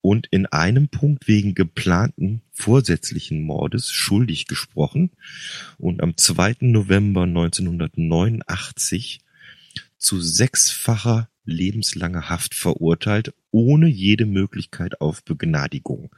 [0.00, 5.10] und in einem Punkt wegen geplanten vorsätzlichen Mordes schuldig gesprochen
[5.76, 6.56] und am 2.
[6.60, 9.20] November 1989
[9.98, 16.10] zu sechsfacher lebenslanger Haft verurteilt, ohne jede Möglichkeit auf Begnadigung.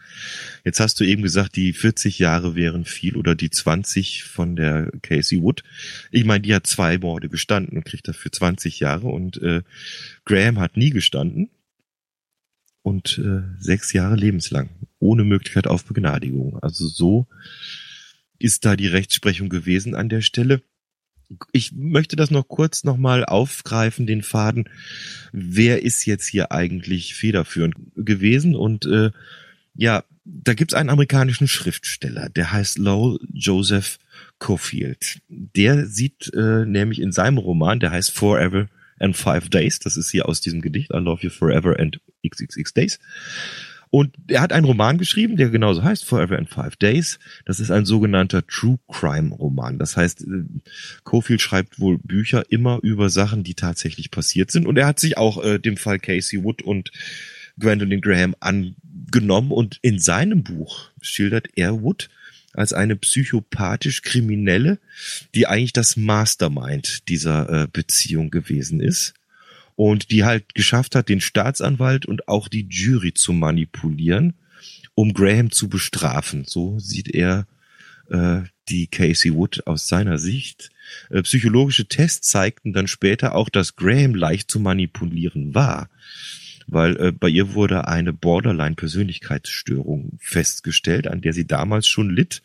[0.64, 4.90] Jetzt hast du eben gesagt, die 40 Jahre wären viel oder die 20 von der
[5.02, 5.62] Casey Wood.
[6.10, 9.62] Ich meine, die hat zwei Morde gestanden und kriegt dafür 20 Jahre und äh,
[10.24, 11.50] Graham hat nie gestanden
[12.82, 16.58] und äh, sechs Jahre lebenslang, ohne Möglichkeit auf Begnadigung.
[16.60, 17.26] Also so
[18.38, 20.62] ist da die Rechtsprechung gewesen an der Stelle
[21.52, 24.68] ich möchte das noch kurz nochmal aufgreifen, den Faden.
[25.32, 28.54] Wer ist jetzt hier eigentlich federführend gewesen?
[28.54, 29.10] Und äh,
[29.74, 33.98] ja, da gibt's einen amerikanischen Schriftsteller, der heißt Lowell Joseph
[34.38, 35.20] Cofield.
[35.28, 38.68] Der sieht äh, nämlich in seinem Roman, der heißt Forever
[38.98, 42.74] and Five Days, das ist hier aus diesem Gedicht, I Love You Forever and XXX
[42.74, 42.98] Days,
[43.90, 47.18] und er hat einen Roman geschrieben, der genauso heißt, Forever in Five Days.
[47.46, 49.78] Das ist ein sogenannter True Crime Roman.
[49.78, 50.44] Das heißt, äh,
[51.04, 54.66] Cofield schreibt wohl Bücher immer über Sachen, die tatsächlich passiert sind.
[54.66, 56.90] Und er hat sich auch äh, dem Fall Casey Wood und
[57.58, 59.52] Gwendolyn Graham angenommen.
[59.52, 62.10] Und in seinem Buch schildert er Wood
[62.52, 64.78] als eine psychopathisch Kriminelle,
[65.34, 69.14] die eigentlich das Mastermind dieser äh, Beziehung gewesen ist
[69.78, 74.34] und die halt geschafft hat, den Staatsanwalt und auch die Jury zu manipulieren,
[74.96, 76.44] um Graham zu bestrafen.
[76.48, 77.46] So sieht er
[78.10, 80.70] äh, die Casey Wood aus seiner Sicht.
[81.10, 85.88] Äh, psychologische Tests zeigten dann später auch, dass Graham leicht zu manipulieren war,
[86.66, 92.42] weil äh, bei ihr wurde eine Borderline-Persönlichkeitsstörung festgestellt, an der sie damals schon litt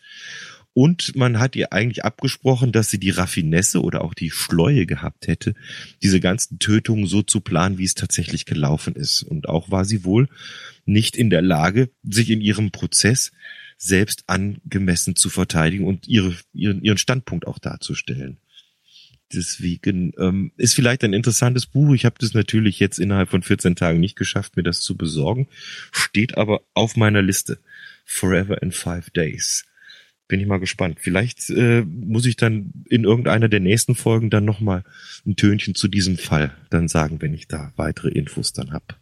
[0.74, 5.28] und man hat ihr eigentlich abgesprochen, dass sie die Raffinesse oder auch die Schleue gehabt
[5.28, 5.54] hätte,
[6.02, 9.22] diese ganzen Tötungen so zu planen, wie es tatsächlich gelaufen ist.
[9.22, 10.28] Und auch war sie wohl
[10.86, 13.32] nicht in der Lage, sich in ihrem Prozess
[13.78, 18.38] selbst angemessen zu verteidigen und ihre, ihren, ihren Standpunkt auch darzustellen.
[19.32, 21.94] Deswegen ähm, ist vielleicht ein interessantes Buch.
[21.94, 25.48] Ich habe das natürlich jetzt innerhalb von 14 Tagen nicht geschafft, mir das zu besorgen.
[25.92, 27.60] Steht aber auf meiner Liste.
[28.06, 29.66] Forever in Five Days
[30.34, 30.98] bin ich mal gespannt.
[31.00, 34.84] Vielleicht äh, muss ich dann in irgendeiner der nächsten Folgen dann nochmal
[35.28, 38.98] ein Tönchen zu diesem Fall dann sagen, wenn ich da weitere Infos dann hab.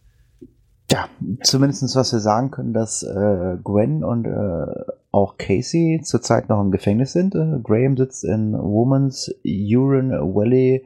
[0.92, 1.08] Ja,
[1.42, 6.72] zumindestens was wir sagen können, dass äh, Gwen und äh, auch Casey zurzeit noch im
[6.72, 7.34] Gefängnis sind.
[7.34, 10.86] Äh, Graham sitzt in Woman's Urine Valley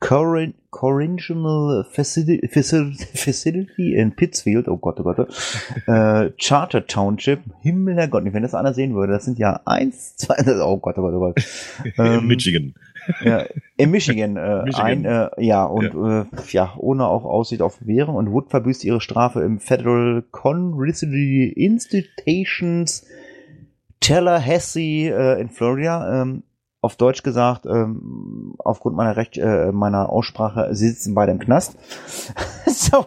[0.00, 5.18] Corin Correctional Facility, Facility in Pittsfield, oh Gott, oh Gott,
[5.86, 10.16] äh, Charter Township, Himmel, Herr Gott, wenn das einer sehen würde, das sind ja eins,
[10.16, 11.44] zwei, oh Gott, oh Gott, oh Gott.
[11.98, 12.74] Ähm, in Michigan.
[13.24, 13.44] Ja,
[13.76, 14.86] in Michigan, äh, Michigan.
[14.86, 16.20] ein, äh, ja, und ja.
[16.20, 18.16] Äh, ja, ohne auch Aussicht auf Bewährung.
[18.16, 23.06] Und Wood verbüßt ihre Strafe im Federal Conviction Institutions
[24.00, 26.22] Tallahassee äh, in Florida.
[26.22, 26.42] Ähm,
[26.80, 31.76] auf Deutsch gesagt, ähm, aufgrund meiner Recht, äh, meiner Aussprache, sie sitzen beide im Knast.
[32.66, 33.06] so,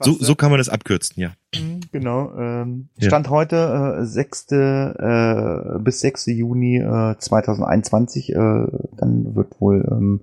[0.00, 1.32] so, so kann man das abkürzen, ja.
[1.54, 2.32] Mhm, genau.
[2.38, 3.32] Ähm, Stand ja.
[3.32, 4.52] heute äh, 6.
[4.52, 6.26] Äh, bis 6.
[6.26, 8.30] Juni äh, 2021.
[8.30, 10.20] Äh, dann wird wohl ähm,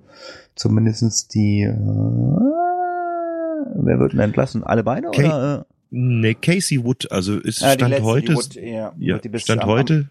[0.55, 1.73] zumindestens die äh,
[3.75, 4.63] wer wird denn entlassen?
[4.63, 5.59] Alle beide Kay oder?
[5.59, 5.73] Äh?
[5.89, 8.35] Nee, Casey Wood, also ist ah, Stand heute.
[8.35, 10.09] Wood, ja, ja, Stand heute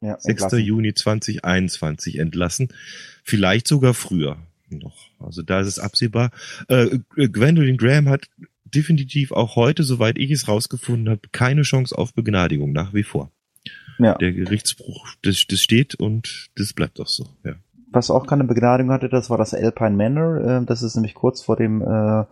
[0.00, 0.28] ja, 6.
[0.28, 0.58] Entlassen.
[0.60, 2.68] Juni 2021 entlassen.
[3.24, 4.38] Vielleicht sogar früher
[4.70, 5.08] noch.
[5.18, 6.30] Also da ist es absehbar.
[6.68, 8.28] Äh, Gwendolyn Graham hat
[8.64, 13.30] definitiv auch heute, soweit ich es rausgefunden habe, keine Chance auf Begnadigung nach wie vor.
[13.98, 14.14] Ja.
[14.16, 17.26] Der Gerichtsbruch, das, das steht und das bleibt auch so.
[17.44, 17.54] Ja.
[17.90, 20.36] Was auch keine Begnadigung hatte, das war das Alpine Manor.
[20.40, 22.24] Äh, das ist nämlich kurz vor dem äh,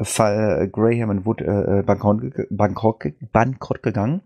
[0.00, 2.20] Fall Graham und Wood äh, bankrott,
[2.50, 4.20] bankrott, bankrott gegangen.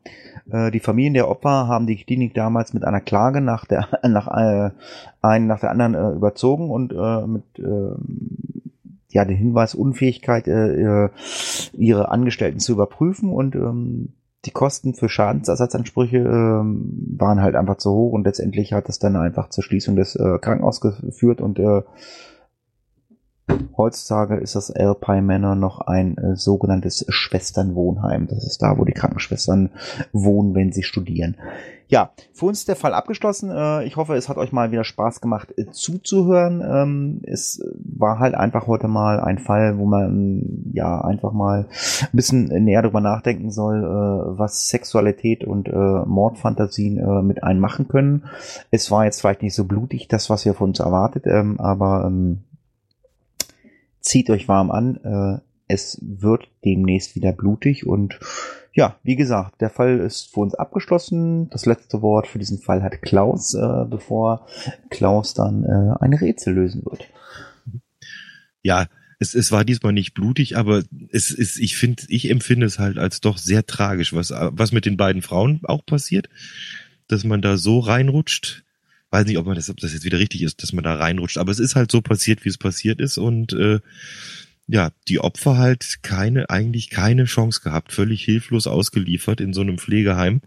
[0.50, 4.28] Äh, die Familien der Opfer haben die Klinik damals mit einer Klage nach der nach
[4.28, 4.70] äh,
[5.22, 7.94] einen nach der anderen äh, überzogen und äh, mit äh,
[9.10, 11.08] ja den Hinweis Unfähigkeit äh,
[11.72, 14.12] ihre Angestellten zu überprüfen und ähm,
[14.46, 19.16] die Kosten für Schadensersatzansprüche äh, waren halt einfach zu hoch und letztendlich hat es dann
[19.16, 21.82] einfach zur Schließung des äh, Krankenhauses geführt und äh,
[23.76, 28.26] Heutzutage ist das Alpine Manor noch ein äh, sogenanntes Schwesternwohnheim.
[28.26, 29.70] Das ist da, wo die Krankenschwestern
[30.12, 31.36] wohnen, wenn sie studieren.
[31.90, 33.50] ja, für uns ist der Fall abgeschlossen.
[33.50, 36.62] Äh, ich hoffe, es hat euch mal wieder Spaß gemacht äh, zuzuhören.
[36.64, 41.66] Ähm, es war halt einfach heute mal ein Fall, wo man ja einfach mal
[42.02, 45.72] ein bisschen näher darüber nachdenken soll, äh, was Sexualität und äh,
[46.06, 48.24] Mordfantasien äh, mit einem machen können.
[48.70, 52.04] Es war jetzt vielleicht nicht so blutig, das, was ihr von uns erwartet, ähm, aber
[52.06, 52.44] ähm,
[54.00, 54.96] zieht euch warm an.
[55.04, 58.18] Äh, es wird demnächst wieder blutig und
[58.72, 61.48] ja, wie gesagt, der Fall ist für uns abgeschlossen.
[61.50, 64.46] Das letzte Wort für diesen Fall hat Klaus, äh, bevor
[64.90, 67.06] Klaus dann äh, ein Rätsel lösen wird.
[68.62, 68.86] Ja,
[69.18, 72.98] es, es war diesmal nicht blutig, aber es ist, ich finde, ich empfinde es halt
[72.98, 76.28] als doch sehr tragisch, was, was mit den beiden Frauen auch passiert,
[77.06, 78.64] dass man da so reinrutscht.
[79.10, 81.38] Weiß nicht, ob man das, ob das jetzt wieder richtig ist, dass man da reinrutscht,
[81.38, 83.80] aber es ist halt so passiert, wie es passiert ist und äh,
[84.68, 89.78] ja, die Opfer halt keine, eigentlich keine Chance gehabt, völlig hilflos ausgeliefert in so einem
[89.78, 90.42] Pflegeheim.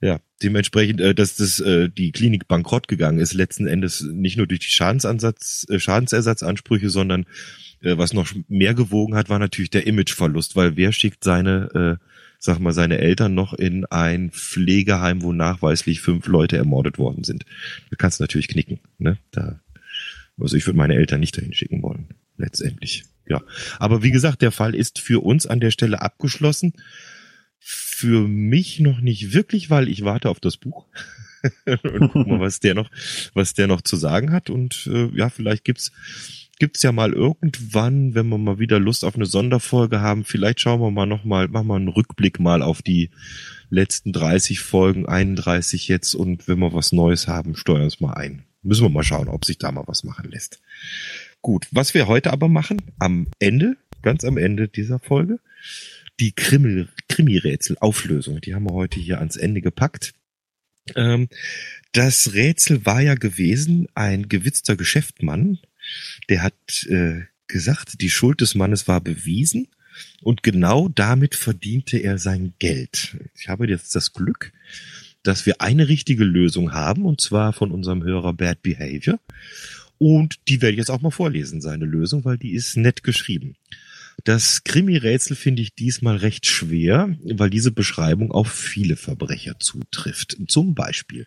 [0.00, 4.46] Ja, dementsprechend, äh, dass das äh, die Klinik bankrott gegangen ist, letzten Endes nicht nur
[4.46, 7.26] durch die Schadensansatz, äh, Schadensersatzansprüche, sondern
[7.80, 12.06] äh, was noch mehr gewogen hat, war natürlich der Imageverlust, weil wer schickt seine, äh,
[12.38, 17.44] sag mal, seine Eltern noch in ein Pflegeheim, wo nachweislich fünf Leute ermordet worden sind?
[17.90, 19.18] Da kannst du natürlich knicken, ne?
[19.30, 19.60] Da,
[20.38, 23.04] also ich würde meine Eltern nicht dahin schicken wollen, letztendlich.
[23.28, 23.42] Ja,
[23.78, 26.74] aber wie gesagt, der Fall ist für uns an der Stelle abgeschlossen.
[27.58, 30.86] Für mich noch nicht wirklich, weil ich warte auf das Buch
[31.66, 32.90] und guck mal, was der noch,
[33.34, 34.50] was der noch zu sagen hat.
[34.50, 35.90] Und äh, ja, vielleicht gibt's
[36.58, 40.80] gibt's ja mal irgendwann, wenn wir mal wieder Lust auf eine Sonderfolge haben, vielleicht schauen
[40.80, 43.10] wir mal noch mal, machen wir einen Rückblick mal auf die
[43.68, 48.44] letzten 30 Folgen, 31 jetzt und wenn wir was Neues haben, steuern uns mal ein.
[48.62, 50.62] Müssen wir mal schauen, ob sich da mal was machen lässt.
[51.42, 55.38] Gut, was wir heute aber machen, am Ende, ganz am Ende dieser Folge,
[56.18, 58.40] die Krimi-Rätsel-Auflösung.
[58.40, 60.14] Die haben wir heute hier ans Ende gepackt.
[60.94, 61.28] Ähm,
[61.92, 65.58] das Rätsel war ja gewesen, ein gewitzter Geschäftsmann,
[66.28, 69.68] der hat äh, gesagt, die Schuld des Mannes war bewiesen
[70.22, 73.16] und genau damit verdiente er sein Geld.
[73.34, 74.52] Ich habe jetzt das Glück,
[75.22, 79.18] dass wir eine richtige Lösung haben, und zwar von unserem Hörer Bad Behavior.
[79.98, 83.56] Und die werde ich jetzt auch mal vorlesen, seine Lösung, weil die ist nett geschrieben.
[84.24, 90.36] Das Krimi-Rätsel finde ich diesmal recht schwer, weil diese Beschreibung auf viele Verbrecher zutrifft.
[90.48, 91.26] Zum Beispiel,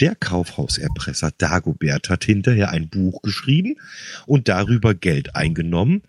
[0.00, 3.76] der Kaufhauserpresser Dagobert hat hinterher ein Buch geschrieben
[4.26, 6.02] und darüber Geld eingenommen.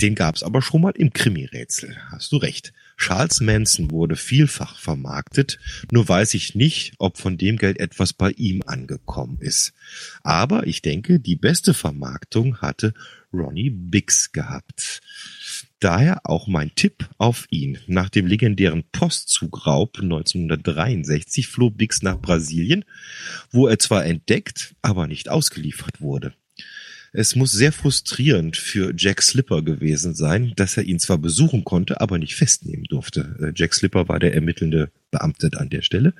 [0.00, 1.96] Den gab es aber schon mal im Krimi-Rätsel.
[2.10, 2.72] Hast du recht.
[2.96, 5.58] Charles Manson wurde vielfach vermarktet,
[5.90, 9.72] nur weiß ich nicht, ob von dem Geld etwas bei ihm angekommen ist.
[10.22, 12.94] Aber ich denke, die beste Vermarktung hatte
[13.32, 15.00] Ronnie Biggs gehabt.
[15.82, 17.76] Daher auch mein Tipp auf ihn.
[17.88, 22.84] Nach dem legendären Postzugraub 1963 floh Biggs nach Brasilien,
[23.50, 26.34] wo er zwar entdeckt, aber nicht ausgeliefert wurde.
[27.12, 32.00] Es muss sehr frustrierend für Jack Slipper gewesen sein, dass er ihn zwar besuchen konnte,
[32.00, 33.36] aber nicht festnehmen durfte.
[33.42, 36.14] Äh, Jack Slipper war der ermittelnde Beamte an der Stelle.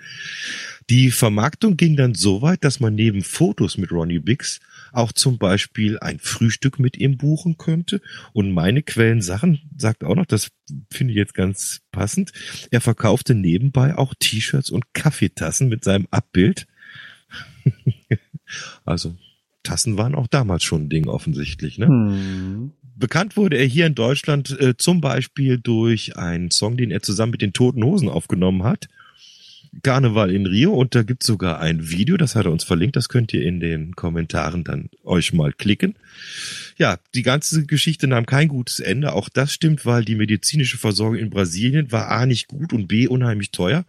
[0.90, 4.58] Die Vermarktung ging dann so weit, dass man neben Fotos mit Ronnie Biggs
[4.92, 8.00] auch zum Beispiel ein Frühstück mit ihm buchen könnte.
[8.32, 10.50] Und meine Quellen Sachen sagt auch noch, das
[10.90, 12.32] finde ich jetzt ganz passend,
[12.70, 16.66] er verkaufte nebenbei auch T-Shirts und Kaffeetassen mit seinem Abbild.
[18.84, 19.16] also
[19.62, 21.78] Tassen waren auch damals schon ein Ding offensichtlich.
[21.78, 21.86] Ne?
[21.86, 22.72] Hm.
[22.96, 27.32] Bekannt wurde er hier in Deutschland äh, zum Beispiel durch einen Song, den er zusammen
[27.32, 28.88] mit den Toten Hosen aufgenommen hat.
[29.82, 33.08] Karneval in Rio und da gibt's sogar ein Video, das hat er uns verlinkt, das
[33.08, 35.94] könnt ihr in den Kommentaren dann euch mal klicken.
[36.76, 41.16] Ja, die ganze Geschichte nahm kein gutes Ende, auch das stimmt, weil die medizinische Versorgung
[41.16, 43.84] in Brasilien war A nicht gut und B unheimlich teuer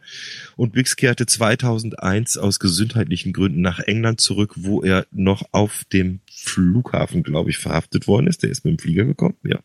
[0.55, 6.21] und Bix kehrte 2001 aus gesundheitlichen Gründen nach England zurück, wo er noch auf dem
[6.31, 8.43] Flughafen, glaube ich, verhaftet worden ist.
[8.43, 9.59] Der ist mit dem Flieger gekommen, ja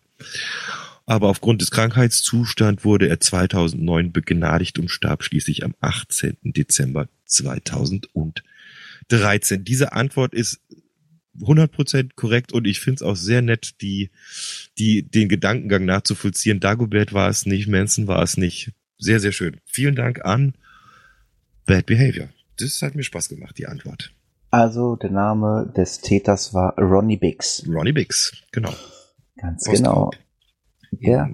[1.08, 6.36] aber aufgrund des Krankheitszustands wurde er 2009 begnadigt und starb schließlich am 18.
[6.42, 9.64] Dezember 2013.
[9.64, 10.60] Diese Antwort ist
[11.40, 14.10] 100% korrekt und ich finde es auch sehr nett, die,
[14.76, 16.60] die, den Gedankengang nachzuvollziehen.
[16.60, 18.74] Dagobert war es nicht, Manson war es nicht.
[18.98, 19.62] Sehr, sehr schön.
[19.64, 20.52] Vielen Dank an
[21.64, 22.28] Bad Behavior.
[22.58, 24.12] Das hat mir Spaß gemacht, die Antwort.
[24.50, 27.64] Also der Name des Täters war Ronnie Biggs.
[27.66, 28.74] Ronnie Biggs, genau.
[29.38, 30.10] Ganz Postraub.
[30.10, 30.27] genau.
[30.90, 31.28] Ja.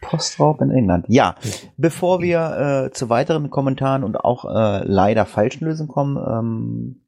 [0.00, 1.06] Postraub in England.
[1.08, 1.34] Ja,
[1.76, 7.00] bevor wir äh, zu weiteren Kommentaren und auch äh, leider falschen Lösungen kommen, ähm,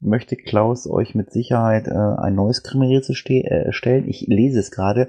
[0.00, 4.08] möchte Klaus euch mit Sicherheit äh, ein neues Krimi äh, stellen.
[4.08, 5.08] Ich lese es gerade.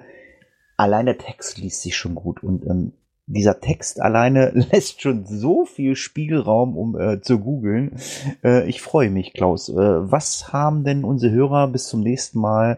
[0.77, 2.93] Allein der Text liest sich schon gut und ähm,
[3.27, 7.97] dieser Text alleine lässt schon so viel Spielraum, um äh, zu googeln.
[8.43, 9.69] Äh, ich freue mich, Klaus.
[9.69, 12.77] Äh, was haben denn unsere Hörer bis zum nächsten Mal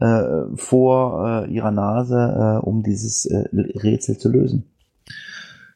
[0.00, 0.22] äh,
[0.56, 4.64] vor äh, ihrer Nase, äh, um dieses Rätsel zu lösen?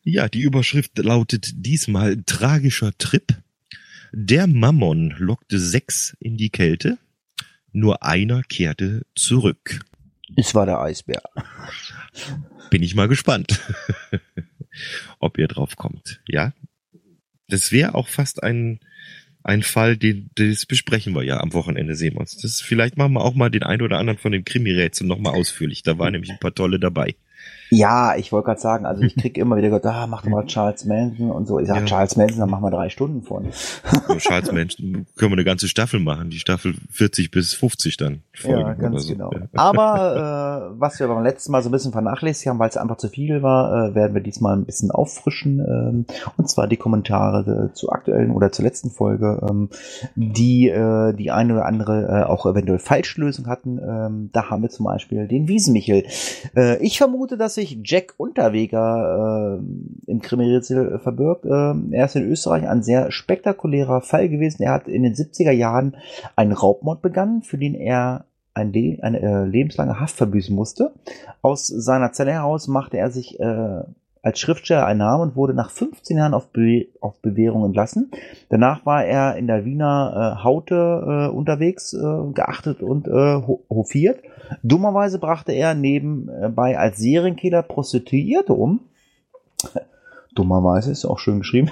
[0.02, 3.34] Ja, die Überschrift lautet diesmal tragischer Trip.
[4.12, 6.96] Der Mammon lockte sechs in die Kälte.
[7.72, 9.80] Nur einer kehrte zurück.
[10.35, 11.22] Es war der Eisbär.
[12.70, 13.61] Bin ich mal gespannt,
[15.20, 16.20] ob ihr drauf kommt.
[16.27, 16.53] Ja,
[17.49, 18.81] das wäre auch fast ein
[19.45, 22.37] ein Fall, den das besprechen wir ja am Wochenende sehen wir uns.
[22.37, 25.31] Das vielleicht machen wir auch mal den einen oder anderen von den Krimi-Rätseln noch mal
[25.31, 25.85] ausführlich.
[25.85, 27.14] Da waren nämlich ein paar tolle dabei.
[27.71, 30.47] Ja, ich wollte gerade sagen, also ich krieg immer wieder gesagt, ah, mach doch mal
[30.47, 31.59] Charles Manson und so.
[31.59, 31.85] Ich sag, ja.
[31.85, 33.49] Charles Manson, dann machen wir drei Stunden von.
[34.19, 38.23] Charles Manson können wir eine ganze Staffel machen, die Staffel 40 bis 50 dann.
[38.43, 39.12] Ja, ganz so.
[39.12, 39.31] genau.
[39.55, 42.99] Aber äh, was wir beim letzten Mal so ein bisschen vernachlässigt haben, weil es einfach
[42.99, 45.61] zu viel war, äh, werden wir diesmal ein bisschen auffrischen.
[45.61, 46.07] Ähm,
[46.37, 49.71] und zwar die Kommentare äh, zur aktuellen oder zur letzten Folge, ähm,
[50.14, 53.79] die äh, die eine oder andere äh, auch eventuell Falschlösung hatten.
[53.79, 56.05] Ähm, da haben wir zum Beispiel den Wiesenmichel.
[56.55, 61.44] Äh, ich vermute, dass sich Jack Unterweger äh, im Kriminalrätsel verbirgt.
[61.44, 64.62] Äh, er ist in Österreich ein sehr spektakulärer Fall gewesen.
[64.62, 65.96] Er hat in den 70er Jahren
[66.36, 70.92] einen Raubmord begangen, für den er ein Le eine äh, lebenslange Haft verbüßen musste.
[71.42, 73.82] Aus seiner Zelle heraus machte er sich äh,
[74.23, 78.11] als Schriftsteller einen Namen und wurde nach 15 Jahren auf, Be auf Bewährung entlassen.
[78.49, 83.41] Danach war er in der Wiener äh, Haute äh, unterwegs, äh, geachtet und äh,
[83.71, 84.21] hofiert.
[84.62, 88.81] Dummerweise brachte er nebenbei als Serienkiller Prostituierte um.
[90.35, 91.71] Dummerweise ist auch schön geschrieben.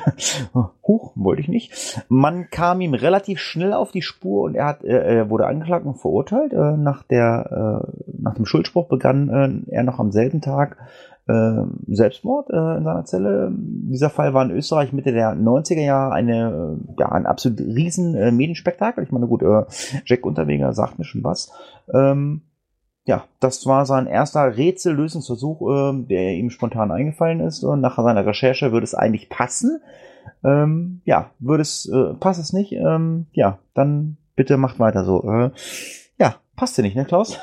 [0.86, 2.04] Huch, wollte ich nicht.
[2.08, 5.96] Man kam ihm relativ schnell auf die Spur und er hat, äh, wurde angeklagt und
[5.96, 6.52] verurteilt.
[6.52, 10.78] Äh, nach der, äh, nach dem Schuldspruch begann er noch am selben Tag
[11.26, 13.52] äh, Selbstmord äh, in seiner Zelle.
[13.56, 18.14] Dieser Fall war in Österreich Mitte der 90er Jahre eine, äh, ja, ein absolut riesen
[18.14, 19.04] äh, Medienspektakel.
[19.04, 19.64] Ich meine, gut, äh,
[20.04, 21.50] Jack Unterweger sagt mir schon was.
[21.92, 22.42] Ähm,
[23.06, 27.62] ja, das war sein erster Rätsellösungsversuch, äh, der ihm spontan eingefallen ist.
[27.62, 29.80] Und nach seiner Recherche würde es eigentlich passen.
[30.42, 35.22] Ähm, ja, würde es, äh, passt es nicht, ähm, ja, dann bitte macht weiter so.
[35.24, 35.50] Äh,
[36.18, 37.38] ja, passt dir nicht, ne, Klaus?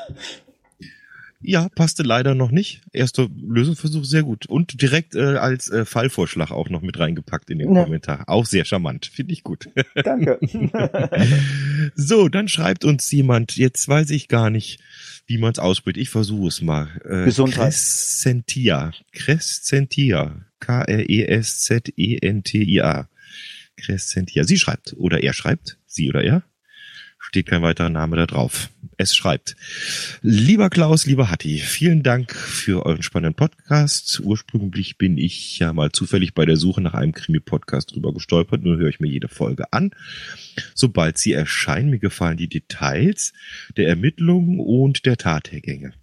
[1.42, 2.82] Ja, passte leider noch nicht.
[2.94, 4.46] Erster Lösungsversuch sehr gut.
[4.46, 7.84] Und direkt äh, als äh, Fallvorschlag auch noch mit reingepackt in den ja.
[7.84, 8.24] Kommentar.
[8.28, 9.08] Auch sehr charmant.
[9.08, 9.70] Finde ich gut.
[10.04, 10.40] Danke.
[11.96, 14.80] so, dann schreibt uns jemand, jetzt weiß ich gar nicht,
[15.26, 15.98] wie man es ausspricht.
[15.98, 16.90] Ich versuche es mal.
[17.06, 17.72] Äh, Gesundheit.
[17.72, 18.92] Crescentia.
[19.12, 20.46] Crescentia.
[20.60, 23.08] K-R-E-S-Z-E-N-T-I-A.
[23.78, 24.44] Crescentia.
[24.44, 24.96] Sie schreibt.
[24.98, 25.78] Oder er schreibt.
[25.88, 26.44] Sie oder er
[27.32, 28.70] steht kein weiterer Name da drauf.
[29.02, 29.56] Es schreibt,
[30.22, 34.22] lieber Klaus, lieber Hatti, vielen Dank für euren spannenden Podcast.
[34.24, 38.62] Ursprünglich bin ich ja mal zufällig bei der Suche nach einem Krimi-Podcast drüber gestolpert.
[38.62, 39.90] Nun höre ich mir jede Folge an.
[40.76, 43.34] Sobald sie erscheinen, mir gefallen die Details
[43.76, 45.94] der Ermittlungen und der Tathergänge.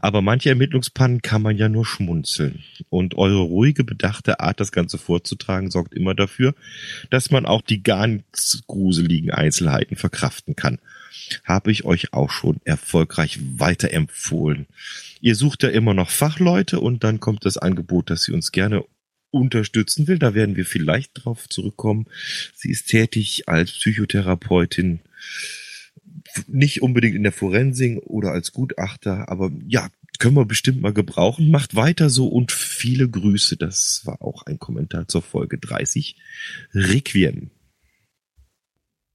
[0.00, 2.64] Aber manche Ermittlungspannen kann man ja nur schmunzeln.
[2.88, 6.56] Und eure ruhige, bedachte Art, das Ganze vorzutragen, sorgt immer dafür,
[7.10, 10.80] dass man auch die ganz gruseligen Einzelheiten verkraften kann.
[11.44, 14.66] Habe ich euch auch schon erfolgreich weiterempfohlen.
[15.20, 18.84] Ihr sucht ja immer noch Fachleute und dann kommt das Angebot, dass sie uns gerne
[19.30, 20.18] unterstützen will.
[20.18, 22.06] Da werden wir vielleicht drauf zurückkommen.
[22.54, 25.00] Sie ist tätig als Psychotherapeutin
[26.46, 29.88] nicht unbedingt in der Forensik oder als Gutachter, aber ja,
[30.18, 31.50] können wir bestimmt mal gebrauchen.
[31.50, 33.56] Macht weiter so und viele Grüße.
[33.56, 36.16] Das war auch ein Kommentar zur Folge 30.
[36.72, 37.50] Requiem.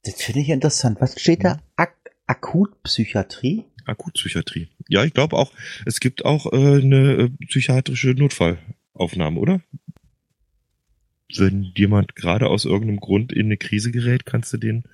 [0.04, 1.00] Das finde ich interessant.
[1.00, 1.60] Was steht da?
[1.76, 1.94] Ak
[2.26, 3.64] Akutpsychiatrie?
[3.86, 4.68] Akutpsychiatrie.
[4.88, 5.52] Ja, ich glaube auch,
[5.84, 9.60] es gibt auch äh, eine äh, psychiatrische Notfallaufnahme, oder?
[11.38, 14.84] wenn jemand gerade aus irgendeinem Grund in eine Krise gerät, kannst du den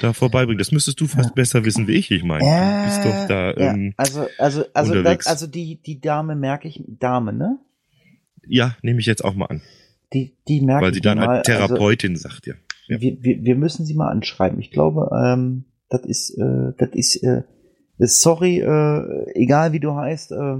[0.00, 0.58] da vorbeibringen.
[0.58, 2.10] Das müsstest du fast besser wissen wie ich.
[2.10, 3.50] Ich meine, ja, du bist doch da.
[3.52, 7.58] Ja, ähm, also, also, also, das, also die, die Dame merke ich, Dame, ne?
[8.46, 9.62] Ja, nehme ich jetzt auch mal an.
[10.12, 12.54] Die, die merke Weil sie dann mal, Therapeutin also, sagt, ja.
[12.90, 13.00] Ja.
[13.00, 14.60] Wir, wir, wir müssen sie mal anschreiben.
[14.60, 17.42] Ich glaube, ähm, das ist, äh, das ist, äh,
[17.98, 20.56] sorry, äh, egal wie du heißt, äh,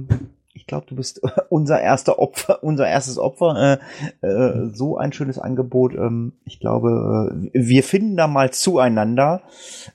[0.53, 3.81] ich glaube, du bist unser erster Opfer, unser erstes Opfer.
[4.23, 5.95] Äh, äh, so ein schönes Angebot.
[5.95, 9.43] Ähm, ich glaube, äh, wir finden da mal zueinander.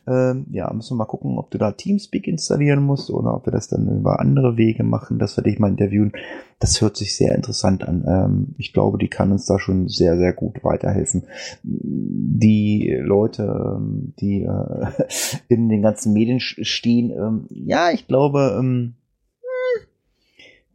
[0.08, 3.52] Ähm, ja, müssen wir mal gucken, ob du da Teamspeak installieren musst oder ob wir
[3.52, 6.14] das dann über andere Wege machen, dass wir dich mal interviewen.
[6.60, 8.06] Das hört sich sehr interessant an.
[8.08, 11.24] Ähm, ich glaube, die kann uns da schon sehr, sehr gut weiterhelfen.
[11.64, 14.88] Die Leute, ähm, die äh,
[15.50, 18.94] in den ganzen Medien stehen, ähm, ja, ich glaube, ähm,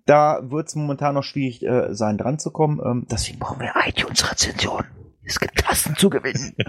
[0.07, 2.81] da wird es momentan noch schwierig äh, sein, dran zu kommen.
[2.85, 4.85] Ähm, deswegen brauchen wir iTunes-Rezension.
[5.25, 6.55] Es gibt Tasten zu gewinnen.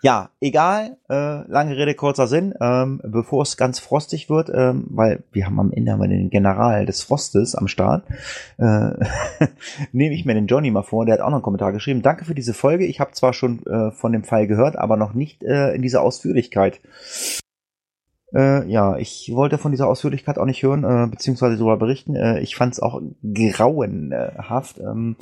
[0.00, 5.24] Ja, egal, äh, lange Rede, kurzer Sinn, ähm, bevor es ganz frostig wird, ähm, weil
[5.32, 8.04] wir haben am Ende haben wir den General des Frostes am Start,
[8.58, 8.90] äh,
[9.92, 12.02] nehme ich mir den Johnny mal vor, der hat auch noch einen Kommentar geschrieben.
[12.02, 15.14] Danke für diese Folge, ich habe zwar schon äh, von dem Fall gehört, aber noch
[15.14, 16.80] nicht äh, in dieser Ausführlichkeit.
[18.34, 22.14] Äh, ja, ich wollte von dieser Ausführlichkeit auch nicht hören, äh, beziehungsweise darüber berichten.
[22.14, 24.78] Äh, ich fand es auch grauenhaft.
[24.78, 25.16] Ähm,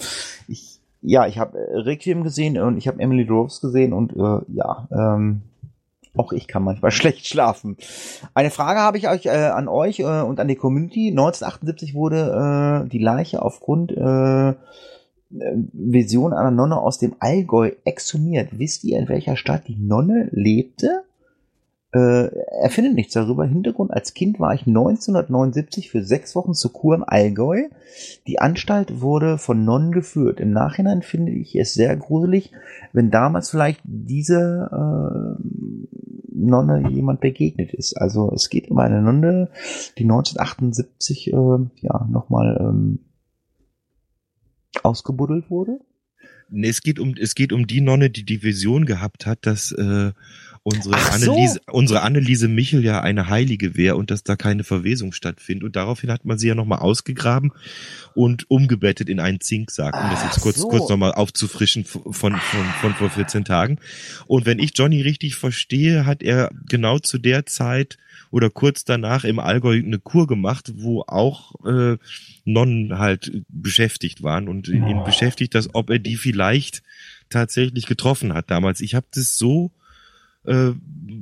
[0.49, 4.41] ich ja, ich habe äh, Requiem gesehen und ich habe Emily Groves gesehen und äh,
[4.53, 5.43] ja, ähm,
[6.17, 7.77] auch ich kann manchmal schlecht schlafen.
[8.35, 11.11] Eine Frage habe ich euch äh, an euch und an die Community.
[11.11, 13.93] 1978 wurde die Leiche aufgrund
[15.31, 18.59] Vision einer Nonne aus dem Allgäu exhumiert.
[18.59, 21.05] Wisst ihr, in welcher Stadt die Nonne lebte?
[21.97, 22.31] Äh,
[22.61, 23.47] er findet nichts darüber.
[23.47, 27.69] Hintergrund, als Kind war ich 1979 für sechs Wochen zur Kur im Allgäu.
[28.27, 30.39] Die Anstalt wurde von Nonnen geführt.
[30.39, 32.53] Im Nachhinein finde ich es sehr gruselig,
[32.93, 35.43] wenn damals vielleicht diese äh,
[36.35, 37.95] Nonne jemand begegnet ist.
[37.95, 39.49] Also es geht um eine Nonne,
[39.97, 41.37] die 1978 äh,
[41.81, 42.99] ja nochmal ähm,
[44.83, 45.81] ausgebuddelt wurde.
[46.51, 49.73] Nee, es geht um es geht um die Nonne, die die Vision gehabt hat, dass
[49.73, 50.13] äh,
[50.67, 51.31] unsere Ach so.
[51.31, 55.63] Anneliese, unsere Anneliese Michel ja eine Heilige wäre und dass da keine Verwesung stattfindet.
[55.63, 57.53] Und daraufhin hat man sie ja nochmal ausgegraben
[58.15, 60.69] und umgebettet in einen Zinksack, um das jetzt kurz, so.
[60.69, 62.41] kurz nochmal aufzufrischen von, von,
[62.81, 63.79] von vor 14 Tagen.
[64.27, 67.97] Und wenn ich Johnny richtig verstehe, hat er genau zu der Zeit
[68.33, 71.97] oder kurz danach im Allgäu eine Kur gemacht, wo auch äh,
[72.45, 76.83] Nonnen halt beschäftigt waren und ihn beschäftigt, dass ob er die vielleicht
[77.31, 78.81] tatsächlich getroffen hat damals.
[78.81, 79.71] Ich habe das so
[80.47, 80.73] äh,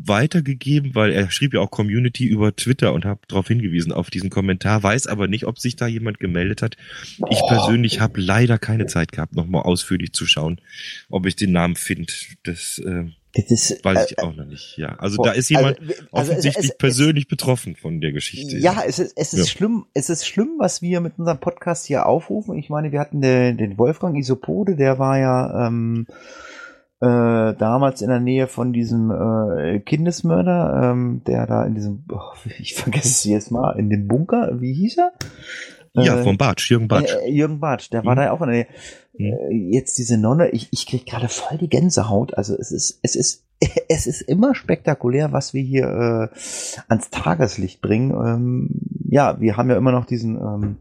[0.07, 4.29] weitergegeben, weil er schrieb ja auch Community über Twitter und habe darauf hingewiesen auf diesen
[4.31, 6.77] Kommentar, weiß aber nicht, ob sich da jemand gemeldet hat.
[7.31, 10.61] Ich persönlich habe leider keine Zeit gehabt, nochmal ausführlich zu schauen,
[11.09, 12.13] ob ich den Namen finde.
[12.43, 14.77] Das äh, Das ist, weiß äh, ich auch noch nicht.
[14.77, 18.13] Ja, also oh, da ist jemand also, also es- offensichtlich es- persönlich betroffen von der
[18.13, 18.59] Geschichte.
[18.59, 19.47] Ja, es ist, es ist Ja.
[19.47, 22.59] schlimm, es ist schlimm, was wir mit unserem Podcast hier aufrufen.
[22.59, 26.07] Ich meine, wir hatten den, den Wolfgang Isopode, der war ja ähm,
[27.01, 32.21] äh, damals in der Nähe von diesem äh, Kindesmörder, ähm, der da in diesem, oh,
[32.59, 35.13] ich vergesse es jetzt mal, in dem Bunker, wie hieß er?
[35.95, 37.15] ja, Äh, vom Bartsch, Jürgen Bartsch.
[37.25, 38.17] Äh, Jürgen Bartsch, der war Mhm.
[38.17, 38.67] da ja auch in der Nähe.
[39.19, 39.27] Mhm.
[39.27, 42.35] Äh, Jetzt diese Nonne, ich, ich krieg gerade voll die Gänsehaut.
[42.37, 43.45] Also es ist, es ist,
[43.89, 45.85] es ist immer spektakulär, was wir hier
[46.33, 46.37] äh,
[46.89, 48.11] ans Tageslicht bringen.
[48.13, 48.71] Ähm,
[49.09, 50.77] ja, wir haben ja immer noch diesen, ähm,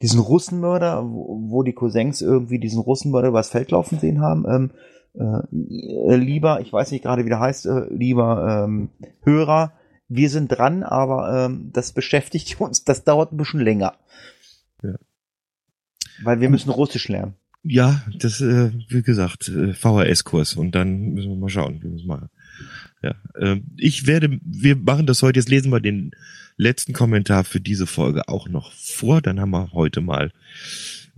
[0.00, 4.44] diesen Russenmörder, wo, wo die Cousins irgendwie diesen Russenmörder übers Feld laufen sehen haben.
[4.48, 4.70] Ähm,
[5.14, 8.90] äh, lieber, ich weiß nicht gerade, wie der heißt, äh, lieber ähm,
[9.22, 9.72] Hörer,
[10.08, 13.94] wir sind dran, aber ähm, das beschäftigt uns, das dauert ein bisschen länger.
[14.82, 14.96] Ja.
[16.22, 17.34] Weil wir müssen Russisch lernen.
[17.64, 21.96] Ja, das, äh, wie gesagt, äh, VHS-Kurs und dann müssen wir mal schauen, wie wir
[21.96, 22.28] es machen.
[23.02, 26.10] Ja, ähm, ich werde, wir machen das heute, jetzt lesen wir den
[26.56, 30.32] letzten Kommentar für diese Folge auch noch vor, dann haben wir heute mal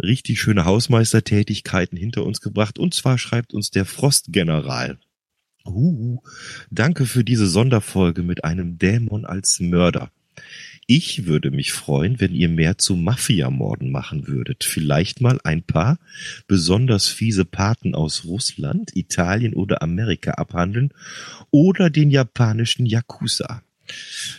[0.03, 4.99] richtig schöne Hausmeistertätigkeiten hinter uns gebracht und zwar schreibt uns der Frostgeneral.
[5.67, 6.19] Uh,
[6.71, 10.11] danke für diese Sonderfolge mit einem Dämon als Mörder.
[10.87, 14.65] Ich würde mich freuen, wenn ihr mehr zu Mafiamorden machen würdet.
[14.65, 15.99] Vielleicht mal ein paar
[16.47, 20.93] besonders fiese Paten aus Russland, Italien oder Amerika abhandeln
[21.51, 23.63] oder den japanischen Yakuza.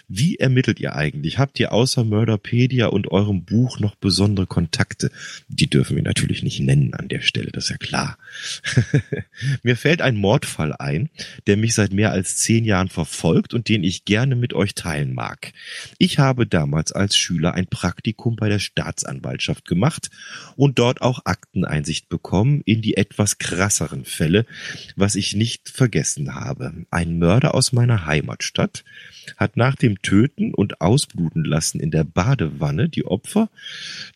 [0.08, 1.38] Wie ermittelt ihr eigentlich?
[1.38, 5.12] Habt ihr außer Mörderpedia und eurem Buch noch besondere Kontakte?
[5.48, 8.18] Die dürfen wir natürlich nicht nennen an der Stelle, das ist ja klar.
[9.64, 11.10] Mir fällt ein Mordfall ein,
[11.48, 15.14] der mich seit mehr als zehn Jahren verfolgt und den ich gerne mit euch teilen
[15.14, 15.54] mag.
[15.98, 20.10] Ich habe damals als Schüler ein Praktikum bei der Staatsanwaltschaft gemacht
[20.56, 24.46] und dort auch Akteneinsicht bekommen in die etwas krasseren Fälle,
[24.96, 26.86] was ich nicht vergessen habe.
[26.92, 28.84] Ein Mörder aus meiner Heimatstadt
[29.38, 33.50] hat nach dem Töten und Ausbluten lassen in der Badewanne die Opfer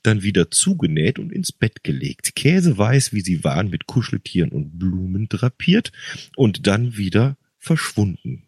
[0.03, 2.35] dann wieder zugenäht und ins Bett gelegt.
[2.35, 5.91] Käseweiß, wie sie waren, mit Kuscheltieren und Blumen drapiert
[6.35, 8.43] und dann wieder verschwunden.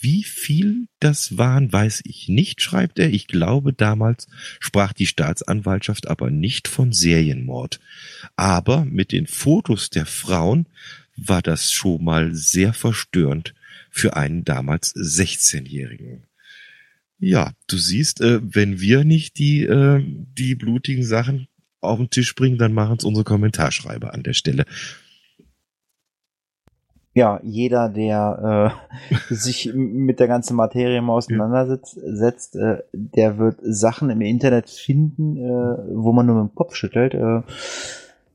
[0.00, 3.10] Wie viel das waren, weiß ich nicht, schreibt er.
[3.10, 4.28] Ich glaube, damals
[4.60, 7.80] sprach die Staatsanwaltschaft aber nicht von Serienmord.
[8.36, 10.66] Aber mit den Fotos der Frauen
[11.16, 13.54] war das schon mal sehr verstörend
[13.94, 16.26] für einen damals 16-Jährigen.
[17.18, 21.46] Ja, du siehst, äh, wenn wir nicht die, äh, die blutigen Sachen
[21.80, 24.64] auf den Tisch bringen, dann machen es unsere Kommentarschreiber an der Stelle.
[27.14, 28.74] ja, jeder, der
[29.08, 34.68] äh, sich mit der ganzen Materie mal auseinandersetzt, setzt, äh, der wird Sachen im Internet
[34.68, 37.14] finden, äh, wo man nur mit dem Kopf schüttelt.
[37.14, 37.42] Äh,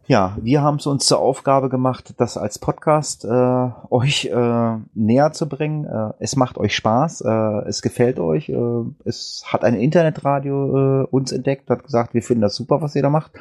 [0.10, 5.34] ja, wir haben es uns zur Aufgabe gemacht, das als Podcast äh, euch äh, näher
[5.34, 5.86] zu bringen.
[5.86, 8.50] Äh, es macht euch Spaß, äh, es gefällt euch.
[8.50, 12.96] Äh, es hat ein Internetradio äh, uns entdeckt, hat gesagt, wir finden das super, was
[12.96, 13.34] ihr da macht.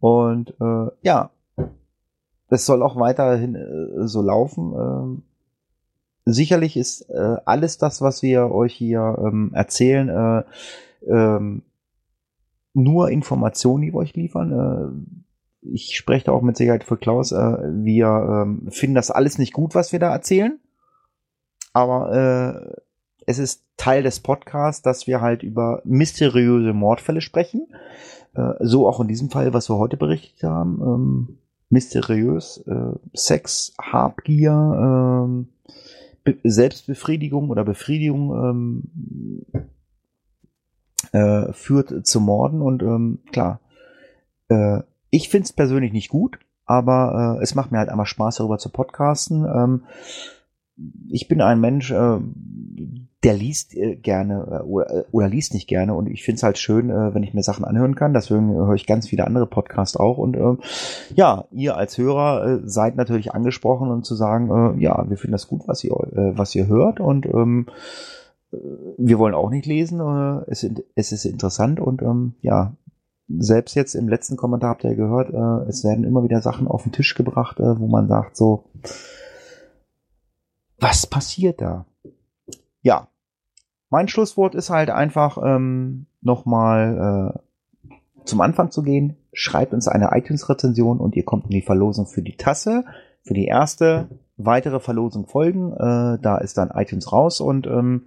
[0.00, 1.30] Und äh, ja,
[2.48, 4.72] es soll auch weiterhin äh, so laufen.
[4.72, 5.22] Ähm,
[6.24, 10.42] sicherlich ist äh, alles das, was wir euch hier ähm, erzählen, äh,
[11.08, 11.62] ähm,
[12.72, 14.50] nur Informationen, die wir euch liefern.
[14.52, 15.23] Äh,
[15.72, 19.52] ich spreche da auch mit Sicherheit für Klaus, äh, wir ähm, finden das alles nicht
[19.52, 20.58] gut, was wir da erzählen.
[21.72, 22.80] Aber äh,
[23.26, 27.66] es ist Teil des Podcasts, dass wir halt über mysteriöse Mordfälle sprechen.
[28.34, 30.80] Äh, so auch in diesem Fall, was wir heute berichtet haben.
[30.82, 31.38] Ähm,
[31.70, 35.46] mysteriös, äh, Sex, Habgier,
[36.26, 39.46] äh, Selbstbefriedigung oder Befriedigung ähm,
[41.12, 43.60] äh, führt zu Morden und ähm, klar,
[44.48, 44.80] äh,
[45.14, 48.58] ich finde es persönlich nicht gut, aber äh, es macht mir halt einmal Spaß, darüber
[48.58, 49.44] zu podcasten.
[49.44, 49.84] Ähm,
[51.08, 52.18] ich bin ein Mensch, äh,
[53.22, 56.42] der liest äh, gerne äh, oder, äh, oder liest nicht gerne und ich finde es
[56.42, 58.12] halt schön, äh, wenn ich mir Sachen anhören kann.
[58.12, 60.56] Deswegen höre ich ganz viele andere Podcasts auch und äh,
[61.14, 65.46] ja, ihr als Hörer äh, seid natürlich angesprochen und zu sagen, ja, wir finden das
[65.46, 67.66] gut, was ihr was ihr hört und ähm,
[68.52, 68.56] äh,
[68.98, 70.00] wir wollen auch nicht lesen.
[70.48, 72.74] Es, es ist interessant und ähm, ja,
[73.28, 76.82] selbst jetzt im letzten Kommentar habt ihr gehört, äh, es werden immer wieder Sachen auf
[76.82, 78.64] den Tisch gebracht, äh, wo man sagt so,
[80.78, 81.86] was passiert da?
[82.82, 83.08] Ja,
[83.88, 87.34] mein Schlusswort ist halt einfach ähm, nochmal
[87.88, 89.16] äh, zum Anfang zu gehen.
[89.32, 92.84] Schreibt uns eine iTunes-Rezension und ihr kommt in die Verlosung für die Tasse.
[93.22, 95.72] Für die erste weitere Verlosung folgen.
[95.72, 98.04] Äh, da ist dann iTunes raus und ähm,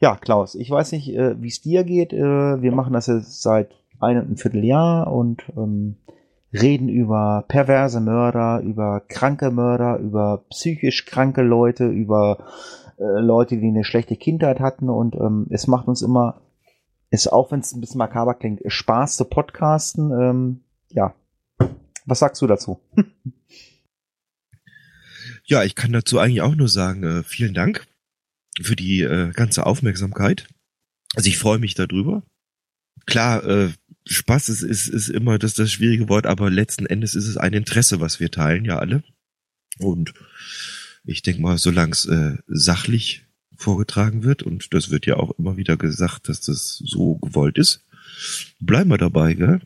[0.00, 2.12] ja, Klaus, ich weiß nicht, äh, wie es dir geht.
[2.12, 5.96] Äh, wir machen das jetzt seit ein und ein Vierteljahr und ähm,
[6.52, 12.44] reden über perverse Mörder, über kranke Mörder, über psychisch kranke Leute, über
[12.98, 16.40] äh, Leute, die eine schlechte Kindheit hatten und ähm, es macht uns immer,
[17.10, 20.10] ist auch wenn es ein bisschen makaber klingt, Spaß zu podcasten.
[20.10, 21.14] Ähm, ja,
[22.04, 22.80] was sagst du dazu?
[25.44, 27.86] ja, ich kann dazu eigentlich auch nur sagen, äh, vielen Dank
[28.60, 30.48] für die äh, ganze Aufmerksamkeit.
[31.14, 32.22] Also ich freue mich darüber.
[33.10, 33.72] Klar, äh,
[34.06, 37.52] Spaß ist, ist, ist immer das, das schwierige Wort, aber letzten Endes ist es ein
[37.52, 39.02] Interesse, was wir teilen, ja alle.
[39.78, 40.14] Und
[41.04, 43.26] ich denke mal, solange es äh, sachlich
[43.56, 47.84] vorgetragen wird, und das wird ja auch immer wieder gesagt, dass das so gewollt ist,
[48.60, 49.60] bleiben wir dabei, gell?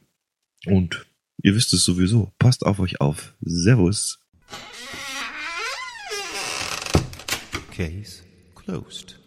[0.65, 1.05] Und
[1.43, 2.33] ihr wisst es sowieso.
[2.39, 3.35] Passt auf euch auf.
[3.43, 4.21] Servus.
[7.71, 8.23] Case
[8.55, 9.24] closed.